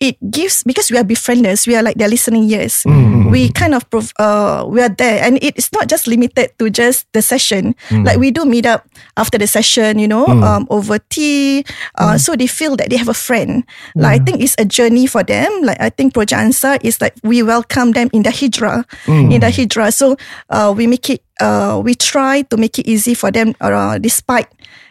it 0.00 0.16
gives 0.30 0.62
because 0.62 0.90
we 0.90 0.98
are 0.98 1.04
befrienders. 1.04 1.66
We 1.66 1.74
are 1.76 1.82
like 1.82 1.96
their 1.96 2.08
listening 2.08 2.44
ears. 2.50 2.84
We 3.30 3.48
kind 3.50 3.74
of 3.74 3.88
prov- 3.90 4.12
uh, 4.20 4.64
we 4.68 4.80
are 4.82 4.88
there, 4.92 5.18
and 5.24 5.38
it's 5.42 5.72
not 5.72 5.88
just 5.88 6.06
limited 6.06 6.52
to 6.58 6.70
just 6.70 7.06
the 7.12 7.22
session. 7.22 7.74
Like 7.90 8.18
we 8.18 8.30
do 8.30 8.44
meet 8.44 8.66
up 8.66 8.86
after 9.16 9.38
the 9.38 9.46
session, 9.46 9.98
you 9.98 10.06
know, 10.06 10.26
um, 10.44 10.66
over 10.70 10.98
tea. 11.10 11.64
Uh, 11.98 12.14
So 12.18 12.36
they 12.36 12.46
feel 12.46 12.76
that 12.76 12.90
they 12.90 12.96
have 12.96 13.08
a 13.08 13.16
friend. 13.16 13.64
Like 13.96 14.20
I 14.20 14.24
think 14.24 14.40
it's 14.42 14.54
a 14.58 14.64
journey 14.64 15.06
for 15.06 15.24
them. 15.24 15.50
Like 15.62 15.80
I 15.80 15.90
think 15.90 16.14
Project 16.14 16.38
Ansar 16.38 16.78
is 16.82 17.00
like 17.00 17.14
we 17.24 17.42
welcome 17.42 17.92
them 17.92 18.08
in 18.12 18.22
the 18.22 18.30
hijrah, 18.30 18.84
in 19.32 19.40
the 19.40 19.50
hijrah. 19.50 19.90
So 19.90 20.16
uh, 20.50 20.72
we 20.76 20.86
make 20.86 21.08
it. 21.10 21.22
Uh, 21.36 21.82
we 21.84 21.92
try 21.94 22.40
to 22.48 22.56
make 22.56 22.78
it 22.80 22.88
easy 22.88 23.12
for 23.12 23.28
them, 23.30 23.52
uh, 23.60 23.98
despite 24.00 24.48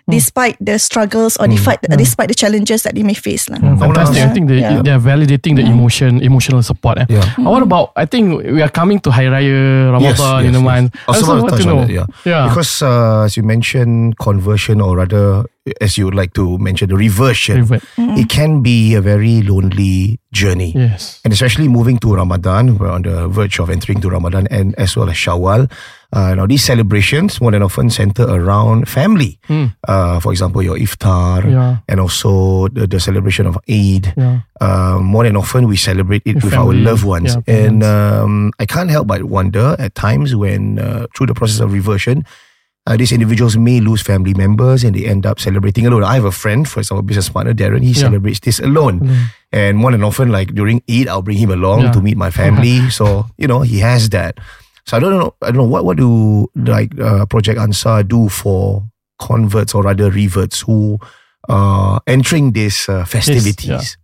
despite 0.07 0.53
the 0.61 0.77
struggles 0.77 1.33
or 1.41 1.47
despite 1.49 1.81
despite 1.97 2.29
the 2.29 2.37
challenges 2.37 2.83
that 2.85 2.93
they 2.93 3.01
may 3.01 3.17
face, 3.17 3.49
lah. 3.49 3.57
Fantastic. 3.57 4.21
I 4.21 4.29
think 4.33 4.45
they 4.47 4.61
Yeah. 4.61 4.81
they 4.85 4.93
are 4.93 5.01
validating 5.01 5.57
the 5.57 5.65
emotion, 5.65 6.21
emotional 6.21 6.61
support. 6.61 7.01
Eh. 7.01 7.05
Yeah. 7.09 7.25
Uh, 7.41 7.49
What 7.49 7.63
about? 7.65 7.89
I 7.97 8.05
think 8.05 8.45
we 8.45 8.61
are 8.61 8.69
coming 8.69 9.01
to 9.01 9.09
Hari 9.09 9.29
Raya 9.33 9.91
Ramadan 9.97 10.45
in 10.45 10.53
a 10.53 10.61
month. 10.61 10.93
I 11.09 11.09
Also, 11.09 11.25
also 11.25 11.31
want 11.33 11.41
to 11.41 11.51
touch 11.57 11.63
to 11.65 11.69
know. 11.69 11.79
on 11.81 11.87
that, 11.89 11.93
yeah. 11.93 12.05
yeah. 12.25 12.43
Because 12.49 12.81
uh, 12.85 13.25
as 13.25 13.33
you 13.37 13.41
mentioned, 13.41 14.17
conversion 14.21 14.77
or 14.81 14.97
rather, 15.01 15.49
as 15.81 15.97
you 15.97 16.05
would 16.05 16.13
like 16.15 16.33
to 16.33 16.57
mention, 16.59 16.89
the 16.89 16.95
reversion, 16.95 17.61
Revert. 17.65 17.83
it 17.97 18.29
can 18.29 18.61
be 18.61 18.93
a 18.93 19.01
very 19.01 19.41
lonely 19.41 20.19
journey. 20.31 20.71
Yes. 20.75 21.21
And 21.23 21.33
especially 21.33 21.67
moving 21.67 21.97
to 21.99 22.13
Ramadan, 22.15 22.77
we're 22.77 22.89
on 22.91 23.01
the 23.01 23.27
verge 23.27 23.59
of 23.59 23.69
entering 23.69 23.99
to 24.01 24.09
Ramadan 24.09 24.47
and 24.51 24.75
as 24.75 24.95
well 24.95 25.09
as 25.09 25.15
Shawwal. 25.15 25.71
Uh, 26.13 26.35
now, 26.35 26.45
these 26.45 26.63
celebrations 26.63 27.41
more 27.41 27.51
than 27.51 27.63
often 27.63 27.89
center 27.89 28.23
around 28.29 28.87
family. 28.87 29.39
Uh, 29.87 30.19
for 30.19 30.31
example, 30.31 30.61
your 30.61 30.77
iftar 30.77 31.43
Yeah. 31.49 31.77
and 31.89 31.99
also 31.99 32.67
the, 32.69 32.85
the 32.87 32.99
celebration 32.99 33.47
of 33.47 33.57
Eid. 33.67 34.13
Yeah. 34.15 34.41
Uh, 34.61 34.99
more 35.01 35.23
than 35.23 35.35
often, 35.35 35.67
we 35.67 35.77
celebrate 35.77 36.21
it 36.25 36.35
With 36.35 36.45
with 36.45 36.53
our 36.53 36.73
loved 36.73 37.03
ones. 37.03 37.35
yeah, 37.47 37.55
and 37.65 37.83
um, 37.83 38.51
I 38.59 38.65
can't 38.65 38.89
help 38.89 39.07
but 39.07 39.23
wonder 39.25 39.75
at 39.79 39.95
times 39.95 40.35
when, 40.35 40.79
uh, 40.79 41.07
through 41.17 41.27
the 41.27 41.33
process 41.33 41.59
of 41.59 41.73
reversion, 41.73 42.23
uh, 42.87 42.95
these 42.97 43.11
individuals 43.11 43.57
may 43.57 43.79
lose 43.79 44.01
family 44.01 44.33
members 44.33 44.83
and 44.83 44.95
they 44.95 45.05
end 45.05 45.25
up 45.25 45.39
celebrating 45.39 45.85
alone. 45.87 46.03
I 46.03 46.15
have 46.15 46.25
a 46.25 46.31
friend, 46.31 46.67
for 46.69 46.79
example, 46.81 47.01
business 47.01 47.29
partner 47.29 47.53
Darren. 47.53 47.81
He 47.81 47.91
Yeah. 47.91 48.07
celebrates 48.09 48.39
this 48.41 48.59
alone, 48.59 49.01
and 49.51 49.77
more 49.77 49.91
than 49.91 50.03
often, 50.03 50.29
like 50.31 50.53
during 50.53 50.81
Eid, 50.89 51.07
I'll 51.07 51.21
bring 51.23 51.37
him 51.37 51.49
along 51.51 51.81
Yeah. 51.81 51.91
to 51.93 52.01
meet 52.01 52.17
my 52.17 52.29
family. 52.29 52.89
so 52.89 53.25
you 53.37 53.47
know, 53.47 53.61
he 53.61 53.79
has 53.79 54.09
that. 54.09 54.37
So 54.85 54.97
I 54.97 54.99
don't 54.99 55.17
know. 55.17 55.33
I 55.41 55.47
don't 55.49 55.57
know 55.65 55.71
what 55.73 55.83
what 55.85 55.97
do 55.97 56.45
like 56.53 56.93
uh, 57.01 57.25
Project 57.25 57.57
Ansar 57.59 58.03
do 58.03 58.29
for 58.29 58.83
converts 59.17 59.73
or 59.73 59.81
rather 59.81 60.11
reverts 60.11 60.61
who 60.61 60.99
are 61.49 62.01
entering 62.05 62.51
these 62.53 62.85
uh, 62.89 63.05
festivities. 63.05 63.97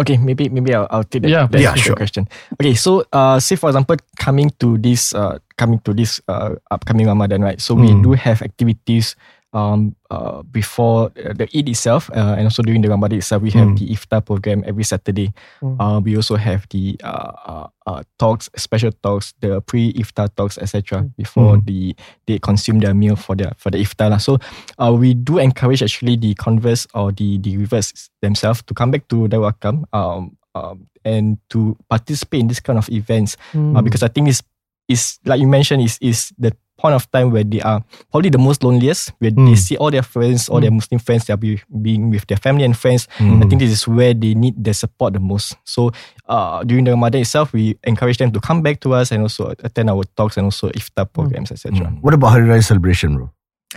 Okay, 0.00 0.16
maybe 0.18 0.48
maybe 0.50 0.74
I'll, 0.74 0.88
I'll 0.90 1.04
take 1.06 1.22
that, 1.22 1.30
Yeah, 1.30 1.46
that 1.54 1.60
yeah, 1.62 1.70
that 1.70 1.78
sure. 1.78 1.94
question. 1.94 2.26
Okay, 2.58 2.74
so 2.74 3.06
uh, 3.14 3.38
say 3.38 3.54
for 3.54 3.70
example, 3.70 3.94
coming 4.18 4.50
to 4.58 4.74
this 4.78 5.14
uh, 5.14 5.38
coming 5.56 5.78
to 5.86 5.94
this 5.94 6.18
uh, 6.26 6.58
upcoming 6.74 7.06
Ramadan, 7.06 7.42
right? 7.46 7.60
So 7.62 7.74
we 7.78 7.94
Mm. 7.94 8.02
do 8.02 8.10
have 8.18 8.42
activities 8.42 9.14
um 9.54 9.94
uh, 10.10 10.42
before 10.50 11.10
uh, 11.24 11.32
the 11.32 11.46
Eid 11.54 11.68
itself, 11.70 12.10
uh, 12.10 12.34
and 12.36 12.44
also 12.44 12.62
during 12.62 12.82
the 12.82 12.88
Ramadan 12.90 13.18
itself, 13.18 13.40
we 13.42 13.50
have 13.54 13.68
Mm. 13.68 13.78
the 13.78 13.86
iftar 13.94 14.20
program 14.24 14.62
every 14.66 14.82
Saturday. 14.84 15.32
Mm. 15.62 15.76
Uh, 15.78 15.98
we 16.02 16.16
also 16.18 16.34
have 16.36 16.66
the 16.70 16.98
uh, 17.06 17.32
uh, 17.46 17.66
uh, 17.86 18.02
talks, 18.18 18.50
special 18.56 18.90
talks, 19.02 19.32
the 19.40 19.62
pre-iftar 19.62 20.28
talks, 20.36 20.58
etc. 20.58 21.06
Before 21.16 21.56
Mm. 21.56 21.66
the 21.66 21.80
they 22.26 22.38
consume 22.42 22.80
their 22.82 22.94
meal 22.94 23.14
for 23.16 23.34
the 23.38 23.54
for 23.56 23.70
the 23.70 23.78
iftar. 23.78 24.10
lah. 24.10 24.18
So 24.18 24.38
uh, 24.78 24.92
we 24.92 25.14
do 25.14 25.38
encourage 25.38 25.82
actually 25.82 26.18
the 26.18 26.34
converts 26.34 26.86
or 26.94 27.14
the 27.14 27.38
the 27.38 27.56
reverse 27.56 28.10
themselves 28.20 28.60
to 28.66 28.74
come 28.74 28.90
back 28.90 29.06
to 29.14 29.30
Darul 29.30 29.46
Arkam 29.54 29.86
um, 29.94 30.34
um, 30.58 30.86
and 31.06 31.38
to 31.54 31.78
participate 31.86 32.40
in 32.42 32.48
this 32.50 32.58
kind 32.60 32.78
of 32.78 32.90
events 32.90 33.36
uh, 33.54 33.82
because 33.82 34.02
I 34.02 34.08
think 34.10 34.28
it's 34.28 34.42
is 34.88 35.16
like 35.24 35.40
you 35.40 35.48
mentioned 35.48 35.80
is 35.80 35.96
is 36.04 36.28
the 36.36 36.52
point 36.84 36.92
of 37.00 37.08
time 37.08 37.32
where 37.32 37.44
they 37.48 37.64
are 37.64 37.80
probably 38.12 38.28
the 38.28 38.36
most 38.48 38.60
loneliest 38.60 39.16
where 39.24 39.32
they 39.32 39.56
Mm. 39.56 39.56
see 39.56 39.76
all 39.80 39.88
their 39.88 40.04
friends 40.04 40.52
all 40.52 40.60
their 40.60 40.70
Muslim 40.70 41.00
friends 41.00 41.24
they 41.24 41.32
are 41.32 41.40
be, 41.40 41.56
being 41.80 42.12
with 42.12 42.26
their 42.28 42.36
family 42.36 42.64
and 42.68 42.76
friends. 42.76 43.08
I 43.16 43.48
think 43.48 43.64
this 43.64 43.72
is 43.72 43.88
where 43.88 44.12
they 44.12 44.34
need 44.36 44.60
the 44.60 44.74
support 44.76 45.16
the 45.16 45.20
most. 45.24 45.56
So 45.64 45.88
uh, 46.28 46.60
during 46.68 46.84
the 46.84 46.92
Ramadan 46.92 47.22
itself 47.24 47.56
we 47.56 47.80
encourage 47.88 48.18
them 48.20 48.30
to 48.36 48.40
come 48.44 48.60
back 48.60 48.80
to 48.84 48.92
us 48.92 49.08
and 49.16 49.24
also 49.24 49.54
attend 49.64 49.88
our 49.88 50.04
talks 50.20 50.36
and 50.36 50.44
also 50.44 50.68
iftar 50.76 51.08
programs 51.08 51.48
etc 51.50 51.88
What 52.04 52.12
about 52.12 52.36
Hari 52.36 52.44
Raya 52.52 52.60
celebration, 52.62 53.16
bro? 53.16 53.32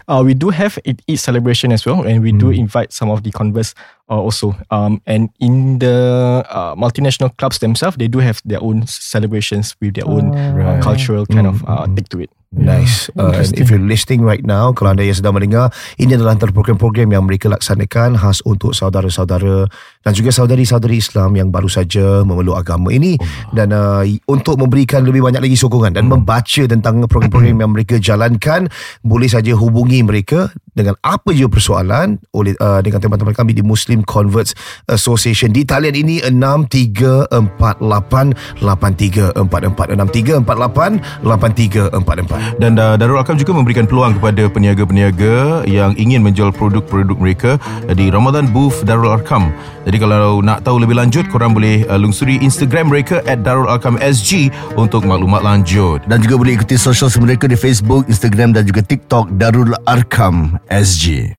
uh, 0.06 0.22
we 0.22 0.34
do 0.38 0.50
have 0.54 0.78
Eid 0.86 1.02
Eid 1.10 1.17
celebration 1.17 1.72
as 1.74 1.82
well, 1.88 2.06
and 2.06 2.22
we 2.22 2.30
do 2.32 2.54
invite 2.54 2.93
some 2.93 3.10
of 3.10 3.24
the 3.26 3.32
converts 3.34 3.74
uh, 4.12 4.20
also. 4.22 4.54
Um, 4.70 5.02
and 5.10 5.30
in 5.41 5.80
the 5.82 6.46
uh, 6.54 6.76
multinational 6.78 7.34
clubs 7.41 7.58
themselves, 7.58 7.98
they 7.98 8.06
do 8.08 8.20
have 8.22 8.38
their 8.46 8.62
own 8.62 8.86
celebrations 8.86 9.74
with 9.82 9.96
their 9.98 10.06
own 10.06 10.38
uh, 10.38 10.78
cultural 10.86 11.26
kind 11.26 11.48
of 11.50 11.65
uh, 11.65 11.88
take 11.98 12.10
to 12.13 12.20
it. 12.22 12.30
Nice. 12.55 13.12
Uh, 13.19 13.36
and 13.36 13.51
if 13.60 13.67
you're 13.67 13.83
listening 13.83 14.23
right 14.23 14.39
now, 14.47 14.71
kalau 14.71 14.95
anda 14.95 15.03
yang 15.03 15.19
sedang 15.19 15.36
mendengar, 15.36 15.67
ini 15.99 16.15
adalah 16.15 16.31
antara 16.31 16.55
program-program 16.55 17.12
yang 17.12 17.27
mereka 17.27 17.51
laksanakan 17.51 18.15
khas 18.15 18.39
untuk 18.47 18.71
saudara-saudara 18.71 19.67
dan 20.07 20.12
juga 20.15 20.31
saudari-saudari 20.31 20.95
Islam 20.95 21.36
yang 21.36 21.51
baru 21.51 21.67
saja 21.67 22.23
memeluk 22.23 22.55
agama 22.55 22.95
ini. 22.95 23.19
Dan 23.51 23.75
uh, 23.75 24.07
untuk 24.31 24.55
memberikan 24.63 25.03
lebih 25.03 25.27
banyak 25.27 25.43
lagi 25.43 25.60
sokongan 25.60 25.99
dan 25.99 26.07
membaca 26.07 26.63
tentang 26.63 27.03
program-program 27.03 27.60
yang 27.67 27.71
mereka 27.75 27.99
jalankan, 27.99 28.71
boleh 29.03 29.27
saja 29.27 29.51
hubungi 29.51 30.07
mereka 30.07 30.47
dengan 30.78 30.94
apa 31.02 31.34
je 31.34 31.50
persoalan 31.50 32.22
oleh 32.38 32.54
uh, 32.62 32.78
dengan 32.86 33.02
teman-teman 33.02 33.34
kami 33.34 33.58
di 33.58 33.66
Muslim 33.66 34.06
Converts 34.06 34.54
Association 34.86 35.50
di 35.50 35.66
talian 35.66 35.98
ini 35.98 36.22
6348 36.22 38.62
8344 38.62 39.98
6348 39.98 41.26
8344 41.26 42.62
Dan 42.62 42.78
uh, 42.78 42.94
Darul 42.94 43.18
Arkam 43.18 43.42
juga 43.42 43.58
memberikan 43.58 43.90
peluang 43.90 44.22
kepada 44.22 44.46
peniaga-peniaga 44.46 45.66
yang 45.66 45.98
ingin 45.98 46.22
menjual 46.22 46.54
produk-produk 46.54 47.18
mereka 47.18 47.58
di 47.98 48.13
Ramadan 48.13 48.54
Booth 48.54 48.86
Darul 48.86 49.10
Arkam. 49.10 49.50
Jadi 49.88 50.04
kalau 50.04 50.44
nak 50.44 50.68
tahu 50.68 50.84
lebih 50.84 51.00
lanjut, 51.00 51.26
korang 51.32 51.56
boleh 51.56 51.88
uh, 51.88 51.98
lungsuri 51.98 52.38
Instagram 52.44 52.92
mereka 52.92 53.24
at 53.26 53.42
Darul 53.42 53.72
Arkam 53.72 53.96
SG 53.98 54.52
untuk 54.76 55.08
maklumat 55.08 55.42
lanjut. 55.42 56.04
Dan 56.06 56.20
juga 56.20 56.36
boleh 56.38 56.60
ikuti 56.60 56.76
social 56.76 57.08
mereka 57.24 57.48
di 57.48 57.56
Facebook, 57.56 58.04
Instagram 58.12 58.52
dan 58.52 58.68
juga 58.68 58.84
TikTok 58.84 59.40
Darul 59.40 59.72
Arkam 59.88 60.60
SG. 60.69 61.36